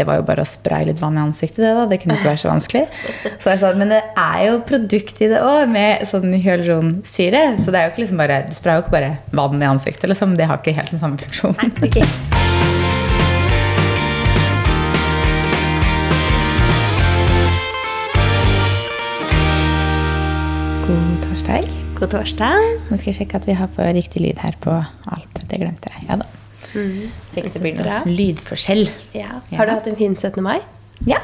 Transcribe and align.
Det 0.00 0.06
var 0.08 0.16
jo 0.16 0.22
bare 0.24 0.40
å 0.40 0.48
spraye 0.48 0.86
litt 0.88 1.00
vann 1.02 1.18
i 1.18 1.20
ansiktet. 1.20 1.60
Det 1.60 1.74
da, 1.76 1.82
det 1.84 1.98
kunne 2.00 2.14
ikke 2.16 2.30
være 2.30 2.40
så 2.40 2.48
vanskelig. 2.48 2.86
Så 3.36 3.50
jeg 3.52 3.60
sa, 3.60 3.72
Men 3.76 3.92
det 3.92 4.00
er 4.16 4.38
jo 4.46 4.54
produkt 4.64 5.20
i 5.20 5.28
det 5.28 5.42
òg, 5.44 5.68
med 5.68 6.06
sånn 6.08 6.32
hyaluronsyre. 6.32 7.42
Så 7.60 7.68
det 7.68 7.82
er 7.82 7.84
jo 7.84 7.92
ikke 7.92 8.06
liksom 8.06 8.22
bare, 8.22 8.40
du 8.48 8.56
sprayer 8.56 8.80
jo 8.80 8.86
ikke 8.86 8.96
bare 8.96 9.12
vann 9.36 9.60
i 9.60 9.68
ansiktet. 9.68 10.08
liksom. 10.08 10.38
Det 10.40 10.48
har 10.48 10.62
ikke 10.62 10.72
helt 10.80 10.96
den 10.96 11.04
samme 11.04 11.20
funksjonen. 11.20 11.76
Okay. 11.84 12.08
God 20.88 21.24
torsdag. 21.28 21.72
God 22.00 22.16
torsdag. 22.16 22.68
Nå 22.88 22.96
skal 22.96 23.12
jeg 23.12 23.20
sjekke 23.20 23.44
at 23.44 23.52
vi 23.52 23.60
har 23.60 23.68
på 23.76 23.92
riktig 24.00 24.24
lyd 24.24 24.40
her 24.40 24.56
på 24.64 24.80
alt. 25.12 25.44
Det 25.44 25.60
glemte 25.60 25.92
jeg. 25.92 26.08
Ja 26.08 26.22
da. 26.24 26.39
Så 26.72 27.40
ikke 27.40 27.50
det 27.54 27.62
blir 27.64 27.76
noen 27.78 27.90
noe 28.06 28.14
lydforskjell. 28.20 28.84
Ja. 29.16 29.40
Har 29.56 29.66
du 29.70 29.72
hatt 29.74 29.88
en 29.90 29.98
fin 29.98 30.16
17. 30.16 30.42
mai? 30.44 30.58
Ja. 31.08 31.20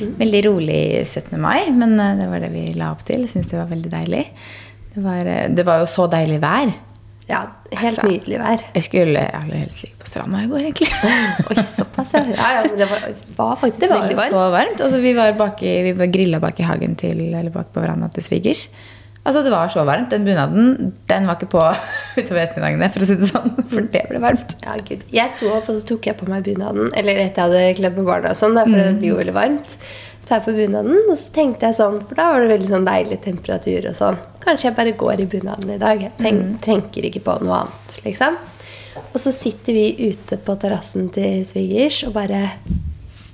Veldig 0.00 0.44
rolig 0.48 0.80
17. 1.06 1.34
mai, 1.40 1.70
men 1.76 1.98
eh, 2.00 2.14
det 2.20 2.28
var 2.30 2.40
det 2.42 2.52
vi 2.54 2.68
la 2.78 2.92
opp 2.94 3.02
til. 3.08 3.26
Jeg 3.26 3.34
syns 3.34 3.50
det 3.52 3.58
var 3.60 3.68
veldig 3.70 3.90
deilig. 3.92 4.22
Det 4.94 5.02
var, 5.04 5.26
eh, 5.28 5.48
det 5.52 5.66
var 5.68 5.82
jo 5.82 5.90
så 5.92 6.06
deilig 6.10 6.38
vær. 6.42 6.72
Ja, 7.30 7.44
helt 7.70 7.98
Altså. 8.00 8.08
nydelig 8.10 8.38
vær. 8.40 8.62
Jeg 8.74 8.82
skulle 8.82 9.20
aller 9.38 9.60
helst 9.60 9.82
ligge 9.84 10.00
på 10.00 10.08
stranda 10.08 10.40
i 10.42 10.48
går, 10.50 10.64
egentlig. 10.66 10.88
Oi, 11.50 11.56
såpass, 11.62 12.14
ja. 12.16 12.24
ja, 12.32 12.48
ja 12.56 12.62
det 12.80 12.88
var, 12.90 13.04
var 13.36 13.52
faktisk 13.60 13.84
Det 13.84 13.90
var 13.92 14.00
veldig 14.02 14.16
varmt. 14.18 14.32
så 14.34 14.46
varmt. 14.56 14.80
Altså, 14.86 14.98
vi 15.04 15.12
var, 15.14 15.36
bak 15.38 15.62
i, 15.62 15.74
vi 15.86 15.92
var 16.00 16.10
grilla 16.10 16.40
bak 16.42 16.58
i 16.58 16.66
hagen 16.66 16.96
til, 16.98 17.20
eller 17.28 17.52
bak 17.54 17.70
på 17.74 17.84
verandaen 17.84 18.10
til 18.16 18.26
svigers. 18.26 18.64
Altså, 19.20 19.42
det 19.44 19.52
var 19.52 19.68
så 19.68 19.84
varmt. 19.84 20.08
Den 20.12 20.24
bunaden 20.24 20.92
den 21.10 21.26
var 21.28 21.36
ikke 21.36 21.50
på 21.52 21.64
utover 22.20 22.42
ettermiddagene, 22.46 22.88
for 22.92 23.04
å 23.04 23.08
si 23.08 23.16
det 23.20 23.28
sånn. 23.28 23.56
For 23.72 23.88
det 23.92 24.04
ble 24.08 24.20
varmt. 24.22 24.54
Ja, 24.64 24.76
Gud. 24.80 25.02
Jeg 25.12 25.34
sto 25.34 25.50
opp, 25.52 25.68
og 25.68 25.80
så 25.80 25.88
tok 25.92 26.08
jeg 26.08 26.16
på 26.20 26.28
meg 26.30 26.46
bunaden. 26.46 26.88
Eller 26.96 27.20
etter 27.26 27.44
jeg 27.44 27.50
hadde 27.50 27.80
kledd 27.82 27.98
på 27.98 28.06
barna, 28.08 28.32
og 28.32 28.40
sånn, 28.40 28.56
for 28.56 28.72
for 28.72 28.80
det 28.80 28.94
blir 29.02 29.12
jo 29.12 29.18
veldig 29.20 29.36
varmt. 29.36 29.76
Tar 30.28 30.38
jeg 30.40 30.46
på 30.46 30.54
bunaden, 30.56 30.98
og 31.10 31.18
så 31.18 31.34
tenkte 31.34 31.68
jeg 31.68 31.76
sånn, 31.80 31.98
for 32.06 32.16
da 32.16 32.28
var 32.32 32.44
det 32.44 32.52
veldig 32.54 32.70
sånn 32.70 32.86
deilig 32.88 33.20
temperatur 33.26 33.90
og 33.90 33.98
sånn. 33.98 34.20
Kanskje 34.44 34.70
jeg 34.70 34.78
bare 34.78 34.96
går 35.04 35.24
i 35.24 35.28
bunaden 35.34 35.74
i 35.74 35.80
dag. 35.82 36.04
Jeg 36.06 36.16
tenk, 36.20 36.44
tenker 36.64 37.08
ikke 37.10 37.24
på 37.26 37.34
noe 37.44 37.64
annet, 37.64 37.96
liksom. 38.06 38.38
Og 39.10 39.18
så 39.20 39.32
sitter 39.34 39.76
vi 39.76 40.10
ute 40.10 40.38
på 40.40 40.54
terrassen 40.60 41.10
til 41.12 41.42
svigers 41.48 42.00
og 42.06 42.14
bare 42.16 42.44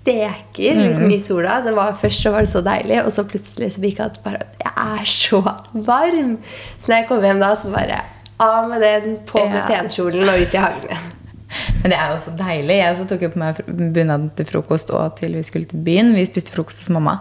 steker 0.06 0.78
liksom, 0.78 1.10
i 1.10 1.18
sola. 1.20 1.58
Det 1.64 1.72
var, 1.74 1.96
først 1.98 2.22
så 2.22 2.30
var 2.34 2.46
det 2.46 2.50
så 2.52 2.62
deilig, 2.62 3.00
og 3.02 3.10
så 3.14 3.24
plutselig 3.26 3.72
så 3.74 3.82
gikk 3.82 3.98
det 4.04 4.22
bare 4.24 4.44
Jeg 4.62 4.72
er 5.02 5.10
så 5.10 5.40
varm! 5.74 6.36
Så 6.80 6.92
når 6.92 7.00
jeg 7.00 7.08
kom 7.10 7.26
hjem 7.26 7.42
da, 7.42 7.50
så 7.58 7.72
bare 7.74 7.98
av 8.38 8.68
med 8.70 8.82
den, 8.84 9.18
på 9.26 9.42
med 9.48 9.58
Ja. 9.58 9.66
penkjolen 9.70 10.28
og 10.28 10.40
ut 10.44 10.54
i 10.54 10.60
hagen. 10.62 11.12
Men 11.82 11.92
det 11.92 11.98
er 11.98 12.10
jo 12.12 12.18
så 12.20 12.32
deilig. 12.36 12.76
Jeg 12.78 12.92
også 12.94 13.06
tok 13.08 13.22
jo 13.26 13.30
på 13.32 13.40
meg 13.40 13.60
bunaden 13.96 14.30
til 14.36 14.48
frokost 14.48 14.90
og 14.94 15.14
til 15.18 15.34
vi 15.38 15.42
skulle 15.46 15.68
til 15.70 15.82
byen. 15.86 16.14
Vi 16.14 16.26
spiste 16.28 16.52
frokost 16.52 16.82
hos 16.84 16.90
mamma. 16.92 17.18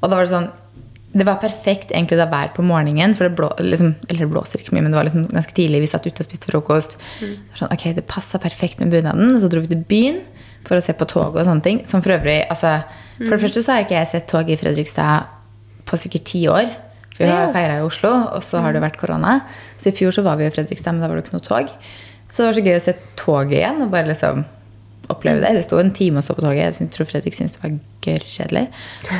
Og 0.00 0.08
da 0.10 0.16
var 0.16 0.26
det 0.26 0.32
sånn 0.34 0.50
Det 1.12 1.26
var 1.28 1.40
perfekt 1.42 1.90
egentlig 1.92 2.16
da 2.16 2.26
vær 2.30 2.54
på 2.56 2.64
morgenen. 2.64 3.12
For 3.16 3.28
det 3.28 3.36
blå, 3.36 3.50
liksom, 3.60 3.94
eller 4.08 4.24
det 4.24 4.30
blåser 4.32 4.62
ikke 4.62 4.76
mye, 4.76 4.84
men 4.86 4.94
det 4.94 4.98
var 5.00 5.08
liksom 5.08 5.26
ganske 5.28 5.56
tidlig. 5.56 5.82
Vi 5.84 5.90
satt 5.90 6.06
ute 6.08 6.24
og 6.24 6.28
spiste 6.28 6.48
frokost. 6.48 6.96
Var 7.20 7.60
sånn, 7.60 7.74
ok, 7.74 7.84
det 7.98 8.06
passa 8.08 8.40
perfekt 8.42 8.80
med 8.80 8.94
bunaden. 8.94 9.34
Så 9.42 9.50
dro 9.52 9.60
vi 9.60 9.72
til 9.74 9.84
byen 9.88 10.22
for 10.66 10.78
å 10.78 10.84
se 10.84 10.94
på 10.96 11.08
tog 11.10 11.36
og 11.36 11.44
sånne 11.44 11.64
ting. 11.66 11.82
Som 11.88 12.04
for 12.04 12.16
øvrig 12.16 12.38
altså, 12.46 12.78
For 13.18 13.34
det 13.36 13.42
første 13.44 13.64
så 13.64 13.76
har 13.76 13.84
ikke 13.84 13.98
jeg 13.98 14.10
sett 14.14 14.30
tog 14.30 14.48
i 14.48 14.56
Fredrikstad 14.58 15.28
på 15.88 16.00
sikkert 16.00 16.26
ti 16.32 16.46
år. 16.48 16.70
For 17.12 17.26
vi 17.26 17.30
har 17.30 17.52
feira 17.52 17.76
i 17.78 17.84
Oslo, 17.84 18.10
og 18.32 18.40
så 18.46 18.62
har 18.64 18.72
det 18.72 18.80
vært 18.82 18.96
korona. 19.00 19.42
Så 19.78 19.90
i 19.90 19.96
fjor 19.96 20.14
så 20.16 20.24
var 20.24 20.40
vi 20.40 20.48
i 20.48 20.54
Fredrikstad, 20.54 20.96
men 20.96 21.04
da 21.04 21.10
var 21.10 21.20
det 21.20 21.26
ikke 21.26 21.36
noe 21.36 21.44
tog. 21.44 21.74
Så 22.32 22.40
det 22.40 22.48
var 22.48 22.56
så 22.56 22.64
gøy 22.64 22.76
å 22.78 22.84
se 22.86 22.94
toget 23.20 23.58
igjen 23.58 23.82
og 23.84 23.92
bare 23.92 24.08
liksom 24.08 24.46
oppleve 25.10 25.40
det. 25.42 25.50
Vi 25.56 25.62
sto 25.66 25.78
en 25.80 25.90
time 25.94 26.20
og 26.20 26.24
så 26.26 26.34
på 26.36 26.42
toget. 26.44 26.78
Jeg 26.80 26.90
tror 26.94 27.08
Fredrik 27.08 27.34
syntes 27.34 27.56
det 27.56 27.62
var 27.64 27.72
gørrkjedelig. 28.02 28.62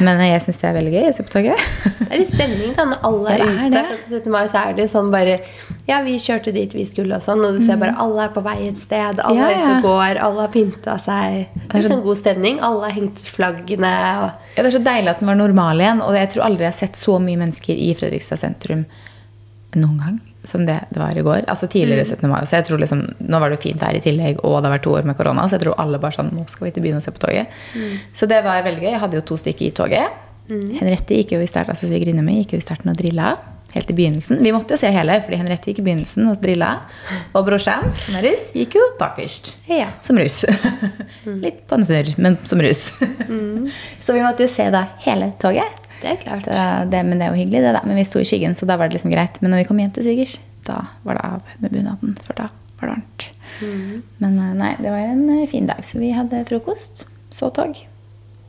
Men 0.07 0.21
jeg 0.25 0.43
syns 0.45 0.59
det 0.63 0.69
er 0.69 0.77
veldig 0.77 0.93
gøy 0.95 1.09
å 1.09 1.13
se 1.17 1.25
på 1.27 1.33
toget. 1.35 1.67
Det 2.03 2.09
er 2.09 2.21
litt 2.21 2.33
stemning 2.33 2.73
da 2.77 2.87
når 2.91 3.05
alle 3.09 3.35
er 3.35 3.43
er 3.43 3.53
ute. 3.67 3.83
på 3.89 4.15
17. 4.19 4.33
mai 4.35 4.43
så 4.53 4.63
er 4.63 4.75
det 4.79 4.87
sånn 4.93 5.11
bare 5.15 5.37
Ja, 5.89 6.01
vi 6.07 6.17
kjørte 6.23 6.53
dit 6.55 6.75
vi 6.77 6.85
skulle, 6.89 7.17
og 7.17 7.25
sånn, 7.25 7.45
og 7.47 7.57
du 7.57 7.63
ser 7.65 7.79
bare 7.81 7.95
alle 8.03 8.27
er 8.27 8.35
på 8.35 8.43
vei 8.45 8.57
et 8.69 8.81
sted. 8.81 9.23
Alle 9.23 9.39
ja, 9.39 9.51
Ja, 9.53 9.61
er 9.61 9.63
ute 9.63 9.77
og 9.79 9.87
går, 9.87 10.21
alle 10.27 10.45
har 10.47 10.53
pynta 10.55 10.99
seg. 11.03 11.39
Det 11.63 11.79
er 11.81 11.89
sånn 11.89 12.05
god 12.07 12.21
stemning. 12.21 12.59
Alle 12.63 12.89
har 12.91 12.97
hengt 12.99 13.23
flaggene. 13.33 13.95
Og 14.27 14.59
Ja, 14.59 14.61
det 14.63 14.69
er 14.69 14.77
så 14.77 14.85
deilig 14.85 15.15
at 15.15 15.23
den 15.23 15.33
var 15.33 15.41
normal 15.41 15.81
igjen. 15.83 16.03
Og 16.05 16.19
jeg 16.19 16.33
tror 16.35 16.49
aldri 16.51 16.67
jeg 16.69 16.75
har 16.75 16.81
sett 16.83 17.01
så 17.01 17.17
mye 17.23 17.41
mennesker 17.41 17.75
i 17.79 17.95
Fredrikstad 17.99 18.43
sentrum 18.43 18.85
noen 19.79 19.99
gang 20.03 20.21
som 20.45 20.65
det 20.67 20.79
det 20.91 20.99
var 21.01 21.19
i 21.19 21.23
går. 21.23 21.45
Altså 21.47 21.69
tidligere 21.71 22.05
17. 22.05 22.29
mai. 22.31 22.43
Så 22.47 22.57
jeg 22.59 22.67
tror 22.67 22.83
liksom, 22.83 23.05
Nå 23.21 23.39
var 23.43 23.53
det 23.53 23.61
fint 23.63 23.81
vær 23.83 23.97
i 23.97 24.03
tillegg, 24.03 24.43
og 24.43 24.59
det 24.59 24.69
har 24.69 24.77
vært 24.77 24.87
to 24.89 24.97
år 24.97 25.07
med 25.09 25.17
korona, 25.19 25.47
så 25.47 25.59
jeg 25.59 25.67
tror 25.67 25.79
alle 25.83 26.01
bare 26.03 26.19
sånn 26.19 26.33
Nå 26.35 26.47
skal 26.51 26.69
vi 26.69 26.75
til 26.75 26.87
byen 26.87 26.99
og 26.99 27.07
se 27.07 27.15
på 27.15 27.23
toget. 27.23 27.63
Så 28.19 28.29
det 28.31 28.43
var 28.47 28.65
veldig 28.67 28.83
gøy. 28.83 28.93
Jeg 28.95 29.03
hadde 29.05 29.21
jo 29.21 29.27
to 29.33 29.39
stykker 29.41 29.69
i 29.69 29.73
toget. 29.77 30.21
Henriette 30.51 31.17
gikk 31.17 31.37
jo 31.37 31.41
i 31.41 31.49
starten, 31.49 31.73
altså 31.73 31.89
svigerinna 31.89 32.25
mi 32.25 32.41
gikk 32.41 32.57
jo 32.57 32.61
i 32.61 32.65
starten 32.65 32.91
og 32.93 32.99
drilla. 32.99 33.37
Helt 33.73 33.89
i 33.89 33.95
begynnelsen. 33.97 34.43
Vi 34.45 34.51
måtte 34.53 34.75
jo 34.77 34.81
se 34.83 34.91
hele, 34.93 35.15
fordi 35.25 35.39
Henriette 35.41 35.71
gikk 35.71 35.79
i 35.81 35.85
begynnelsen 35.87 36.27
og 36.29 36.37
drilla. 36.43 36.75
Og 37.33 37.47
brorsan, 37.47 37.87
som 38.03 38.19
er 38.19 38.27
russ, 38.29 38.51
gikk 38.53 38.77
jo 38.77 38.83
bakerst. 38.99 39.55
Ja. 39.71 39.87
Som 40.05 40.21
russ. 40.21 40.43
Litt 41.45 41.63
på 41.71 41.79
en 41.79 41.87
snurr, 41.89 42.13
men 42.21 42.37
som 42.45 42.61
russ. 42.61 42.91
så 44.05 44.13
vi 44.13 44.21
måtte 44.21 44.45
jo 44.45 44.53
se 44.53 44.69
da 44.75 44.85
hele 45.07 45.31
toget. 45.41 45.82
Det 46.03 46.11
er 46.11 46.19
klart. 46.21 46.49
Det, 46.91 47.03
men 47.07 47.21
det 47.21 47.27
er 47.29 47.35
jo 47.35 47.41
hyggelig, 47.41 47.63
det 47.65 47.75
da. 47.79 47.83
Men 47.87 47.99
vi 47.99 48.05
sto 48.09 48.21
i 48.23 48.27
skyggen, 48.29 48.57
så 48.59 48.67
da 48.69 48.77
var 48.81 48.91
det 48.91 48.99
liksom 48.99 49.13
greit. 49.15 49.39
Men 49.43 49.55
når 49.55 49.63
vi 49.63 49.69
kom 49.71 49.81
hjem 49.83 49.95
til 49.97 50.07
svigers, 50.07 50.37
da 50.67 50.81
var 51.07 51.19
det 51.19 51.25
av 51.29 51.55
med 51.63 51.75
bunaden, 51.75 52.17
for 52.27 52.39
da 52.39 52.49
var 52.81 52.91
det 52.91 52.95
varmt. 52.97 53.29
Men 54.23 54.39
eh, 54.39 54.53
nei, 54.59 54.73
det 54.83 54.91
var 54.91 55.03
en 55.07 55.25
eh, 55.39 55.49
fin 55.51 55.67
dag. 55.71 55.83
Så 55.87 56.01
vi 56.03 56.11
hadde 56.17 56.43
frokost, 56.49 57.05
så 57.33 57.51
tog 57.55 57.79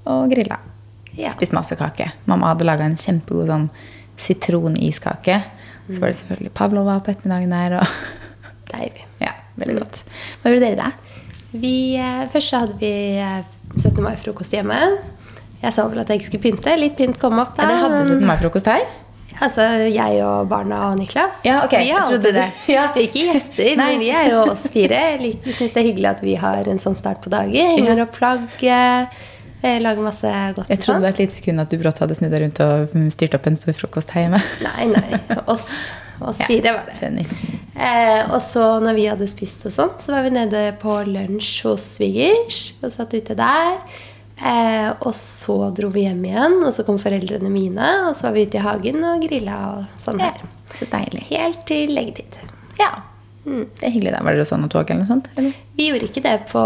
og 0.09 0.31
grilla. 0.33 0.57
Ja. 1.15 1.31
Spiste 1.35 1.55
masse 1.55 1.77
kake. 1.79 2.09
Mamma 2.25 2.51
hadde 2.51 2.65
laga 2.67 2.87
en 2.89 2.97
kjempegod 2.99 3.51
sånn 3.51 3.69
sitroniskake. 4.19 5.39
Så 5.89 5.99
var 5.99 6.11
det 6.11 6.17
selvfølgelig 6.19 6.53
pavlova 6.57 6.97
på 7.03 7.13
ettermiddagen 7.13 7.53
der. 7.53 7.77
Og 7.79 7.87
Deilig. 8.73 9.05
ja, 9.21 9.33
veldig 9.59 9.77
godt. 9.81 10.03
Hva 10.41 10.53
gjorde 10.53 10.65
dere 10.65 10.79
da? 10.79 11.19
Vi, 11.53 11.75
eh, 12.01 12.23
først 12.33 12.49
så 12.53 12.63
hadde 12.63 12.79
vi 12.81 12.93
eh, 13.21 13.43
17. 13.77 13.99
mai-frokost 14.01 14.55
hjemme. 14.55 14.79
Jeg 15.63 15.73
sa 15.73 15.85
vel 15.87 16.01
at 16.03 16.09
jeg 16.11 16.19
ikke 16.21 16.29
skulle 16.31 16.43
pynte. 16.49 16.73
Litt 16.79 16.97
pynt 16.99 17.17
kom 17.21 17.39
opp 17.39 17.55
der. 17.57 17.63
Ja, 17.63 17.69
dere 17.71 17.83
hadde 17.85 18.01
men- 18.03 18.19
17. 18.19 18.27
mai-frokost 18.27 18.69
her? 18.71 18.83
Altså 19.41 19.63
jeg 19.89 20.19
og 20.21 20.47
barna 20.51 20.91
og 20.91 20.99
Niklas. 20.99 21.39
Ja, 21.43 21.63
ok, 21.65 21.71
Vi 21.81 21.87
jeg 21.89 22.03
trodde 22.05 22.31
det. 22.35 22.43
Ja. 22.69 22.83
Vi 22.93 23.01
er 23.01 23.07
ikke 23.07 23.23
gjester, 23.31 23.71
men 23.79 23.97
vi 23.99 24.11
er 24.13 24.27
jo 24.29 24.43
oss 24.51 24.61
fire. 24.71 24.99
Jeg 25.17 25.39
syns 25.57 25.73
det 25.73 25.81
er 25.81 25.87
hyggelig 25.89 26.09
at 26.11 26.21
vi 26.23 26.35
har 26.39 26.69
en 26.69 26.77
sånn 26.83 26.95
start 26.99 27.23
på 27.23 27.31
dagen. 27.33 27.71
Henger 27.79 28.03
opp 28.05 28.13
flagget, 28.19 29.09
lager 29.63 30.05
masse 30.05 30.29
godt 30.59 30.69
Jeg 30.69 30.83
trodde 30.83 30.85
sånn. 30.85 31.01
det 31.01 31.07
var 31.07 31.15
et 31.15 31.23
lite 31.23 31.37
sekund 31.39 31.63
at 31.65 31.73
du 31.73 31.77
brått 31.81 32.03
hadde 32.03 32.15
snudd 32.19 32.31
deg 32.35 32.45
rundt 32.45 32.61
og 32.67 32.95
styrt 33.17 33.35
opp 33.39 33.49
en 33.49 33.57
stor 33.57 33.73
frokost 33.81 34.13
her 34.13 34.27
hjemme. 34.27 34.43
Nei, 34.69 34.85
nei. 34.93 35.19
Oss, 35.49 35.65
oss 36.21 36.37
fire 36.45 36.75
var 36.77 36.85
det. 36.91 36.97
Skjønner. 37.01 37.35
Eh, 37.73 38.21
og 38.29 38.41
så 38.45 38.67
når 38.85 38.99
vi 38.99 39.09
hadde 39.09 39.27
spist 39.31 39.65
og 39.65 39.73
sånn, 39.73 39.95
så 40.03 40.13
var 40.13 40.27
vi 40.27 40.35
nede 40.37 40.65
på 40.83 40.99
lunsj 41.09 41.63
hos 41.65 41.89
svigers 41.97 42.67
og 42.83 42.93
satt 42.93 43.17
ute 43.17 43.33
der. 43.39 43.79
Eh, 44.41 44.89
og 45.05 45.13
så 45.15 45.55
dro 45.77 45.91
vi 45.93 46.07
hjem 46.07 46.23
igjen, 46.25 46.59
og 46.65 46.73
så 46.75 46.85
kom 46.87 46.97
foreldrene 47.01 47.51
mine, 47.53 47.89
og 48.09 48.17
så 48.17 48.27
var 48.27 48.37
vi 48.37 48.47
ute 48.47 48.59
i 48.59 48.65
hagen 48.65 49.03
og 49.05 49.23
grilla 49.27 49.59
og 49.75 50.01
sånn 50.01 50.21
Ja, 50.23 50.33
så 50.73 50.89
deilig. 50.89 51.25
Helt 51.29 51.65
til 51.69 51.93
leggetid. 51.93 52.39
Ja. 52.79 52.91
Det 53.43 53.83
er 53.83 53.91
hyggelig. 53.91 54.13
da. 54.15 54.21
Var 54.23 54.37
dere 54.37 54.47
sånn 54.47 54.63
og 54.63 54.71
tog 54.71 54.87
eller 54.87 55.03
noe 55.03 55.09
sånt? 55.09 55.27
Eller? 55.35 55.55
Vi 55.75 55.89
gjorde 55.89 56.07
ikke 56.07 56.23
det 56.23 56.35
på, 56.47 56.63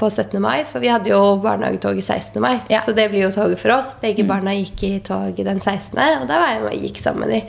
på 0.00 0.10
17. 0.10 0.34
mai, 0.42 0.64
for 0.66 0.82
vi 0.82 0.90
hadde 0.90 1.12
jo 1.12 1.20
barnehagetog 1.44 2.00
i 2.00 2.02
16. 2.02 2.40
mai. 2.42 2.56
Ja. 2.72 2.80
Så 2.84 2.94
det 2.96 3.06
blir 3.12 3.28
jo 3.28 3.32
toget 3.34 3.62
for 3.62 3.76
oss. 3.76 3.94
Begge 4.02 4.26
barna 4.26 4.54
gikk 4.56 4.82
i 4.88 4.92
tog 5.04 5.38
den 5.38 5.62
16., 5.62 5.94
og 5.94 6.26
da 6.30 6.40
var 6.42 6.54
jeg 6.56 6.64
med 6.64 6.72
og 6.74 6.88
gikk 6.88 7.02
sammen 7.02 7.24
med 7.24 7.36
de. 7.36 7.42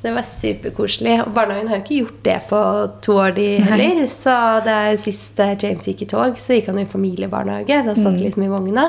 Så 0.00 0.06
det 0.06 0.14
var 0.16 0.24
superkoselig. 0.24 1.18
Og 1.26 1.34
barnehagen 1.36 1.68
har 1.68 1.76
jo 1.76 1.82
ikke 1.84 1.98
gjort 1.98 2.20
det 2.24 2.38
på 2.48 2.60
to 3.04 3.18
år, 3.20 3.34
de 3.36 3.48
heller. 3.68 4.06
Så 4.08 4.32
det 4.64 4.72
er 4.72 4.96
sist 5.02 5.42
James 5.60 5.84
gikk 5.90 6.06
i 6.06 6.08
tog, 6.08 6.38
så 6.40 6.56
gikk 6.56 6.70
han 6.72 6.80
i 6.80 6.86
familiebarnehage. 6.88 7.82
Da 7.84 7.92
satt 7.98 8.16
liksom 8.24 8.46
i 8.46 8.48
vogna. 8.48 8.86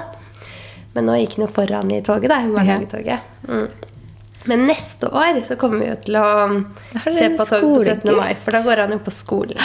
Men 0.95 1.09
nå 1.09 1.17
gikk 1.19 1.35
han 1.35 1.45
jo 1.45 1.49
foran 1.51 1.91
i 1.91 1.99
toget, 2.05 2.31
da. 2.31 2.39
I 2.47 2.53
barnehagetoget. 2.55 3.27
Mm. 3.49 3.67
Men 4.47 4.65
neste 4.69 5.11
år 5.11 5.41
så 5.45 5.59
kommer 5.59 5.83
vi 5.83 5.91
jo 5.91 5.99
til 6.07 6.15
å 6.17 6.25
se 7.03 7.27
på 7.35 7.45
toget 7.51 8.01
på 8.01 8.07
17. 8.07 8.17
mai, 8.17 8.31
for 8.39 8.55
da 8.55 8.63
går 8.65 8.85
han 8.85 8.95
jo 8.95 9.03
på 9.03 9.13
skolen. 9.13 9.59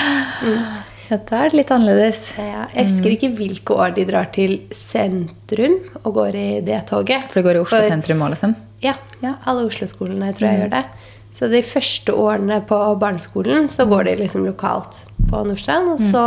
Ja, 1.06 1.17
da 1.23 1.44
er 1.44 1.53
det 1.53 1.61
litt 1.61 1.71
annerledes. 1.71 2.23
Ja, 2.43 2.67
jeg 2.75 2.91
husker 2.91 3.15
ikke 3.15 3.31
hvilke 3.38 3.79
år 3.79 3.94
de 3.94 4.05
drar 4.09 4.26
til 4.35 4.59
sentrum 4.75 5.79
og 6.03 6.17
går 6.19 6.35
i 6.35 6.49
det 6.67 6.82
toget. 6.91 7.31
For 7.31 7.38
det 7.38 7.47
går 7.47 7.61
i 7.61 7.62
Oslo 7.62 7.79
For- 7.79 7.87
sentrum 7.94 8.26
òg, 8.26 8.35
liksom? 8.35 8.56
Ja, 8.82 8.97
alle 9.23 9.62
Oslo-skolene 9.71 10.35
tror 10.35 10.50
jeg 10.50 10.65
gjør 10.65 10.75
det. 10.75 10.85
Så 11.37 11.50
de 11.53 11.61
første 11.67 12.15
årene 12.17 12.62
på 12.65 12.77
barneskolen 13.00 13.67
så 13.69 13.85
går 13.88 14.06
de 14.09 14.15
liksom 14.23 14.47
lokalt 14.49 15.03
på 15.29 15.43
Nordstrand. 15.44 15.91
Og 15.97 16.00
så 16.12 16.23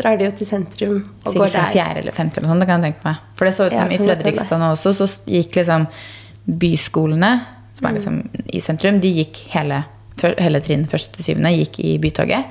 drar 0.00 0.18
de 0.18 0.26
jo 0.26 0.32
til 0.40 0.48
sentrum 0.48 0.96
og 0.98 1.28
Sikkert 1.30 1.36
går 1.38 1.44
der. 1.44 1.52
Sikkert 1.52 1.76
fjerde 1.76 2.02
eller 2.02 2.16
femte. 2.16 2.40
eller 2.40 2.48
noe 2.48 2.54
sånt, 2.56 2.64
det 2.64 2.70
kan 2.70 2.82
jeg 2.82 2.92
tenke 2.92 3.06
meg. 3.06 3.20
For 3.38 3.46
det 3.46 3.54
så 3.54 3.68
ut 3.68 3.76
Ja, 3.76 3.84
som 3.84 3.92
i 3.92 4.00
kan 4.00 4.08
Fredrikstad 4.10 4.62
nå 4.62 4.72
også, 4.74 4.94
så 4.98 5.08
gikk 5.30 5.60
liksom 5.60 5.86
byskolene, 6.48 7.32
som 7.78 7.86
er 7.86 7.98
liksom 7.98 8.18
i 8.50 8.60
sentrum, 8.64 8.98
de 9.00 9.14
gikk 9.20 9.44
hele, 9.52 9.82
hele 10.40 10.60
trinn 10.64 10.86
første 10.90 11.14
til 11.14 11.28
syvende 11.28 11.52
gikk 11.54 11.78
i 11.84 11.98
Bytoget. 12.02 12.44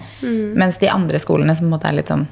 Mens 0.55 0.77
de 0.79 0.91
andre 0.93 1.19
skolene, 1.19 1.55
som 1.57 1.65
på 1.65 1.71
en 1.73 1.75
måte 1.75 1.89
er 1.91 1.97
litt 1.99 2.13
sånn 2.13 2.27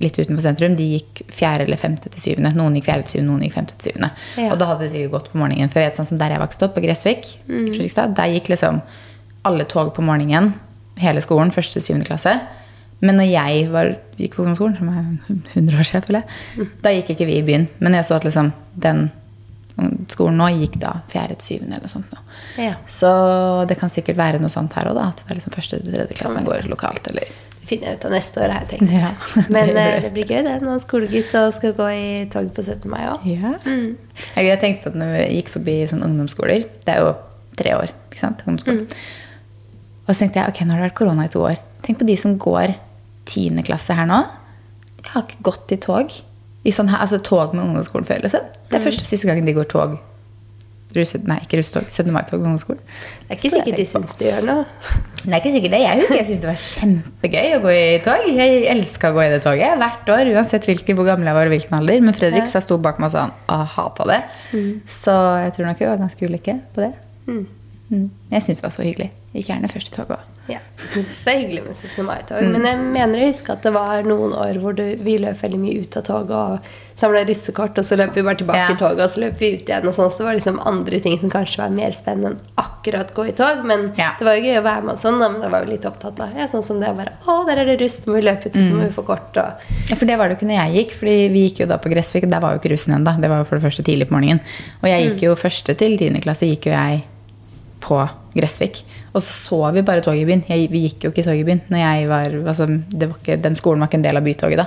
litt 0.00 0.18
utenfor 0.18 0.42
sentrum, 0.44 0.74
de 0.76 0.86
gikk 0.98 1.22
fjerde 1.32 1.64
eller 1.66 1.76
femte 1.80 2.10
til 2.12 2.20
syvende. 2.20 2.52
Noen 2.56 2.74
gikk 2.76 2.84
fjerde 2.90 3.06
til 3.06 3.16
syvende, 3.18 3.30
noen 3.32 3.42
gikk 3.46 3.54
femte 3.56 3.76
til 3.78 3.90
syvende. 3.92 4.10
Ja. 4.36 4.50
Og 4.52 4.58
da 4.60 4.66
hadde 4.72 4.84
det 4.84 4.92
sikkert 4.92 5.14
gått 5.16 5.30
på 5.32 5.38
morgenen. 5.40 5.70
For 5.72 5.80
jeg 5.80 5.90
vet 5.90 5.96
sånn 6.00 6.06
som 6.10 6.18
der 6.20 6.34
jeg 6.36 6.42
vokste 6.42 6.68
opp, 6.68 6.74
på 6.76 6.84
Gressvik, 6.84 7.32
Mm. 7.48 7.66
Fredrikstad, 7.72 8.14
der 8.16 8.32
gikk 8.34 8.48
liksom 8.52 8.82
alle 9.44 9.64
tog 9.64 9.94
på 9.94 10.02
morgenen, 10.02 10.54
hele 10.98 11.20
skolen, 11.20 11.50
første 11.52 11.78
til 11.80 11.82
syvende 11.82 12.06
klasse. 12.08 12.40
Men 13.00 13.16
når 13.18 13.28
jeg 13.30 13.68
var, 13.70 13.96
gikk 14.16 14.34
på 14.36 14.42
ungdomsskolen, 14.44 14.76
som 14.78 14.88
er 14.88 15.04
100 15.54 15.78
år 15.78 15.84
siden, 15.84 16.14
jeg, 16.14 16.24
Mm. 16.56 16.68
da 16.82 16.88
gikk 16.90 17.10
ikke 17.16 17.26
vi 17.26 17.38
i 17.38 17.42
byen. 17.42 17.68
Men 17.80 17.92
jeg 17.94 18.04
så 18.04 18.16
at 18.16 18.24
liksom 18.24 18.52
den 18.78 19.10
skolen 20.08 20.38
nå 20.40 20.46
gikk 20.56 20.78
da 20.80 21.02
fjerde 21.12 21.36
til 21.36 21.58
syvende 21.58 21.76
eller 21.76 21.88
sånt. 21.88 22.12
Ja. 22.56 22.74
Så 22.88 23.66
det 23.68 23.76
kan 23.78 23.90
sikkert 23.90 24.16
være 24.16 24.40
noe 24.40 24.48
sånt 24.48 24.72
her 24.72 24.88
òg, 24.88 24.94
da. 24.94 25.08
At 25.08 25.16
det 25.26 25.30
er 25.30 25.38
liksom 25.40 25.52
første 25.52 25.82
til 25.82 25.92
tredje 25.92 26.16
klasse 26.16 26.34
som 26.38 26.44
går 26.44 26.68
lokalt, 26.70 27.06
eller 27.12 27.28
finner 27.66 27.90
jeg 27.90 27.98
ut 27.98 28.06
av 28.08 28.14
neste 28.14 28.42
år, 28.42 28.52
har 28.54 28.64
jeg 28.64 28.70
tenkt. 28.72 28.94
Ja, 28.94 29.10
Men 29.54 29.72
det 29.74 29.84
eh, 29.84 30.00
det 30.06 30.10
blir 30.14 30.30
gøy, 30.30 30.40
det. 30.46 30.56
Når 30.64 30.82
skolegutt 30.84 31.36
og 31.40 31.52
skal 31.56 31.76
gå 31.76 31.90
i 31.92 32.08
tog 32.32 32.48
på 32.56 32.64
17. 32.64 32.88
mai 32.92 33.04
òg. 33.10 33.26
Ja. 33.28 33.54
Mm. 33.66 33.96
Jeg 34.38 34.60
tenkte 34.62 34.92
at 34.92 34.98
når 34.98 35.14
vi 35.14 35.22
gikk 35.38 35.52
forbi 35.52 35.76
sånn 35.90 36.04
ungdomsskoler 36.06 36.64
Det 36.86 36.94
er 36.94 37.02
jo 37.04 37.12
tre 37.58 37.74
år, 37.76 37.92
ikke 38.08 38.20
sant? 38.20 38.44
Ungdomsskolen. 38.46 38.86
Og 40.06 40.10
så 40.12 40.18
tenkte 40.22 40.40
jeg 40.40 40.54
ok, 40.54 40.62
nå 40.64 40.74
har 40.74 40.82
det 40.82 40.88
vært 40.90 40.98
korona 41.00 41.26
i 41.26 41.32
to 41.32 41.42
år. 41.44 41.60
Tenk 41.86 42.00
på 42.00 42.08
de 42.08 42.16
som 42.20 42.36
går 42.40 42.76
tiende 43.26 43.64
klasse 43.66 43.96
her 43.96 44.08
nå. 44.08 44.22
De 45.02 45.12
har 45.12 45.26
ikke 45.26 45.46
gått 45.48 45.74
i 45.74 45.80
tog. 45.82 46.12
I 46.66 46.74
sånn 46.74 46.90
her, 46.90 47.02
altså 47.04 47.18
tog 47.22 47.54
med 47.54 47.64
ungdomsskolen 47.64 48.06
før. 48.06 48.22
Liksom. 48.26 48.46
Det 48.70 48.78
er 48.78 48.84
første 48.84 49.06
og 49.06 49.10
siste 49.10 49.28
gangen 49.28 49.46
de 49.46 49.54
går 49.56 49.68
tog. 49.70 49.98
Russe, 50.98 51.20
nei, 51.28 51.38
ikke 51.44 51.60
russetog. 51.60 51.88
17. 51.90 52.12
mai-tog 52.14 52.40
ungdomsskolen. 52.40 52.82
Det 53.26 53.34
er 53.34 53.40
ikke 53.40 53.52
sikkert 53.52 53.80
de 53.80 53.86
syns 53.90 54.16
det 54.20 54.28
gjør 54.28 54.46
noe. 54.46 54.64
Det 55.22 55.32
er 55.32 55.40
ikke 55.40 55.54
sikkert 55.56 55.74
det. 55.76 55.82
Jeg 55.82 56.00
husker 56.00 56.18
jeg 56.20 56.28
syntes 56.28 56.44
det 56.44 56.50
var 56.50 56.62
kjempegøy 56.62 57.56
å 57.56 57.60
gå 57.64 57.74
i 57.74 57.84
tog. 58.04 58.28
Jeg 58.36 58.62
elska 58.74 59.10
å 59.10 59.16
gå 59.16 59.24
i 59.24 59.30
det 59.34 59.42
toget 59.46 59.80
hvert 59.82 60.12
år, 60.16 60.32
uansett 60.36 60.68
hvilken, 60.70 60.98
hvor 60.98 61.08
gammel 61.08 61.30
jeg 61.30 61.38
var 61.40 61.50
og 61.50 61.56
hvilken 61.56 61.78
alder. 61.80 62.06
Men 62.06 62.16
Fredrik 62.16 62.46
ja. 62.46 62.62
sto 62.64 62.78
bak 62.82 63.00
meg 63.02 63.10
og 63.10 63.16
sa 63.16 63.26
han 63.26 63.36
«Åh, 63.52 63.66
hata 63.76 64.08
det. 64.12 64.20
Så 64.90 65.14
jeg 65.44 65.56
tror 65.56 65.70
nok 65.70 65.82
vi 65.82 65.90
var 65.90 66.02
ganske 66.02 66.30
ulike 66.30 66.58
på 66.76 66.84
det. 66.86 66.92
Mm. 67.26 67.44
Jeg 67.90 68.42
syns 68.42 68.58
det 68.58 68.64
var 68.66 68.70
så 68.74 68.82
hyggelig. 68.82 69.10
Gikk 69.36 69.46
gjerne 69.52 69.68
først 69.70 69.92
i 69.92 69.94
toget 69.94 70.16
òg. 70.16 70.32
Ja, 70.48 70.58
jeg 70.78 70.88
synes 70.92 71.08
det 71.26 71.32
er 71.32 71.38
hyggelig 71.42 71.62
med 71.66 71.76
17. 71.76 72.04
mai-tog. 72.06 72.42
Men 72.54 72.64
jeg 72.66 72.78
mener 72.78 73.18
å 73.20 73.26
huske 73.28 73.52
at 73.52 73.62
det 73.66 73.72
var 73.74 74.02
noen 74.06 74.32
år 74.34 74.58
hvor 74.62 74.74
det, 74.78 74.86
vi 75.02 75.16
løp 75.18 75.38
veldig 75.42 75.58
mye 75.60 75.82
ut 75.82 75.96
av 75.98 76.04
toget 76.06 76.30
og 76.30 76.68
samla 76.96 77.24
russekort, 77.28 77.78
og 77.78 77.84
så 77.84 77.98
løp 77.98 78.14
vi 78.16 78.22
bare 78.26 78.38
tilbake 78.40 78.56
Ja. 78.62 78.68
i 78.72 78.78
toget, 78.80 79.02
og 79.04 79.10
så 79.10 79.20
løp 79.20 79.38
vi 79.38 79.50
ut 79.54 79.66
igjen. 79.68 79.86
og 79.86 79.94
sånn, 79.94 80.10
Så 80.10 80.18
det 80.18 80.26
var 80.26 80.34
liksom 80.38 80.60
andre 80.66 81.00
ting 81.00 81.18
som 81.20 81.30
kanskje 81.30 81.58
var 81.58 81.70
mer 81.70 81.92
spennende 81.92 82.30
enn 82.30 82.40
akkurat 82.56 83.12
gå 83.14 83.28
i 83.28 83.32
tog. 83.32 83.64
Men 83.66 83.92
Ja. 83.96 84.12
det 84.18 84.24
var 84.24 84.34
jo 84.34 84.42
gøy 84.42 84.58
å 84.58 84.62
være 84.64 84.82
med 84.82 84.92
og 84.94 84.98
sånn, 84.98 85.18
men 85.18 85.40
da 85.42 85.48
var 85.48 85.64
vi 85.64 85.72
litt 85.72 85.84
opptatt 85.84 86.20
av 86.20 86.30
ja, 86.36 86.46
sånn 86.46 86.64
som 86.64 86.80
det 86.80 86.96
bare 86.96 87.12
Å, 87.26 87.46
der 87.46 87.58
er 87.58 87.64
det 87.66 87.80
russ, 87.80 87.98
må 88.06 88.14
vi 88.14 88.22
løpe 88.22 88.46
ut, 88.46 88.56
og 88.56 88.62
så 88.62 88.70
må 88.72 88.82
vi 88.86 88.94
få 88.94 89.04
kort, 89.04 89.36
og 89.36 89.52
Ja, 89.90 89.94
for 89.96 90.06
det 90.06 90.16
var 90.18 90.28
det 90.28 90.38
jo 90.38 90.46
ikke 90.46 90.50
når 90.50 90.72
jeg 90.72 90.86
gikk, 90.88 90.92
fordi 90.98 91.28
vi 91.30 91.48
gikk 91.50 91.58
jo 91.60 91.66
da 91.66 91.76
på 91.78 91.90
Gressvik. 91.92 92.24
og 92.24 92.30
Der 92.30 92.40
var 92.40 92.52
jo 92.54 92.58
ikke 92.60 92.72
russen 92.72 92.94
ennå. 92.94 93.20
Det 93.20 93.28
var 93.28 93.38
jo 93.38 93.44
for 93.44 93.58
det 93.58 93.64
første 93.70 93.84
tidlig 93.84 94.08
på 94.08 94.14
morgenen. 94.18 94.40
Og 94.82 94.88
jeg 94.88 95.10
gikk 95.10 95.22
jo 95.22 95.34
første 95.34 95.76
til 95.76 95.98
tiende 95.98 96.22
klasse 96.22 96.46
gikk 96.48 96.66
jo 96.66 96.72
jeg 96.72 97.04
på 97.86 97.98
Gressvik. 98.36 98.82
Og 99.14 99.22
så 99.24 99.32
så 99.32 99.58
vi 99.72 99.82
bare 99.86 100.02
toget 100.04 100.24
i 100.24 100.28
byen. 100.28 100.42
Jeg, 100.50 100.66
vi 100.72 100.82
gikk 100.88 101.06
jo 101.06 101.10
ikke 101.14 101.24
tog 101.24 101.38
i 101.38 101.44
byen. 101.46 101.62
Når 101.72 101.78
jeg 101.80 102.08
var, 102.10 102.34
altså, 102.50 102.66
det 102.68 103.08
var 103.08 103.16
ikke, 103.22 103.36
den 103.46 103.56
skolen 103.56 103.80
var 103.80 103.88
ikke 103.88 104.00
en 104.02 104.04
del 104.08 104.18
av 104.20 104.26
bytoget 104.26 104.60
da. 104.60 104.66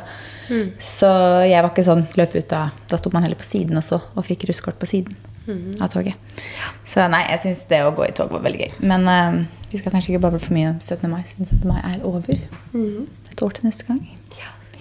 Så 0.81 1.09
jeg 1.45 1.61
var 1.61 1.69
ikke 1.69 1.85
sånn 1.85 2.07
løp 2.17 2.33
ut 2.39 2.53
av 2.57 2.71
Da 2.89 2.97
sto 2.97 3.11
man 3.13 3.21
heller 3.21 3.37
på 3.37 3.45
siden 3.45 3.77
og 3.77 3.83
så, 3.85 3.99
og 4.17 4.25
fikk 4.25 4.47
russekort 4.49 4.79
på 4.81 4.87
siden 4.89 5.13
av 5.81 5.89
toget. 5.93 6.13
Så 6.89 7.05
nei, 7.09 7.23
jeg 7.29 7.39
syns 7.43 7.61
det 7.69 7.83
å 7.85 7.91
gå 7.97 8.07
i 8.07 8.13
tog 8.17 8.31
var 8.33 8.41
veldig 8.45 8.59
gøy. 8.63 8.71
Men 8.89 9.05
uh, 9.09 9.37
vi 9.71 9.79
skal 9.81 9.93
kanskje 9.93 10.11
ikke 10.15 10.23
bable 10.27 10.41
for 10.41 10.53
mye 10.57 10.71
om 10.75 10.79
17. 10.81 11.05
mai, 11.09 11.21
siden 11.29 11.45
17. 11.45 11.69
mai 11.69 11.79
er 11.93 12.03
over. 12.05 12.41
Et 12.73 13.41
år 13.45 13.55
til 13.57 13.65
neste 13.69 13.85
gang. 13.87 14.01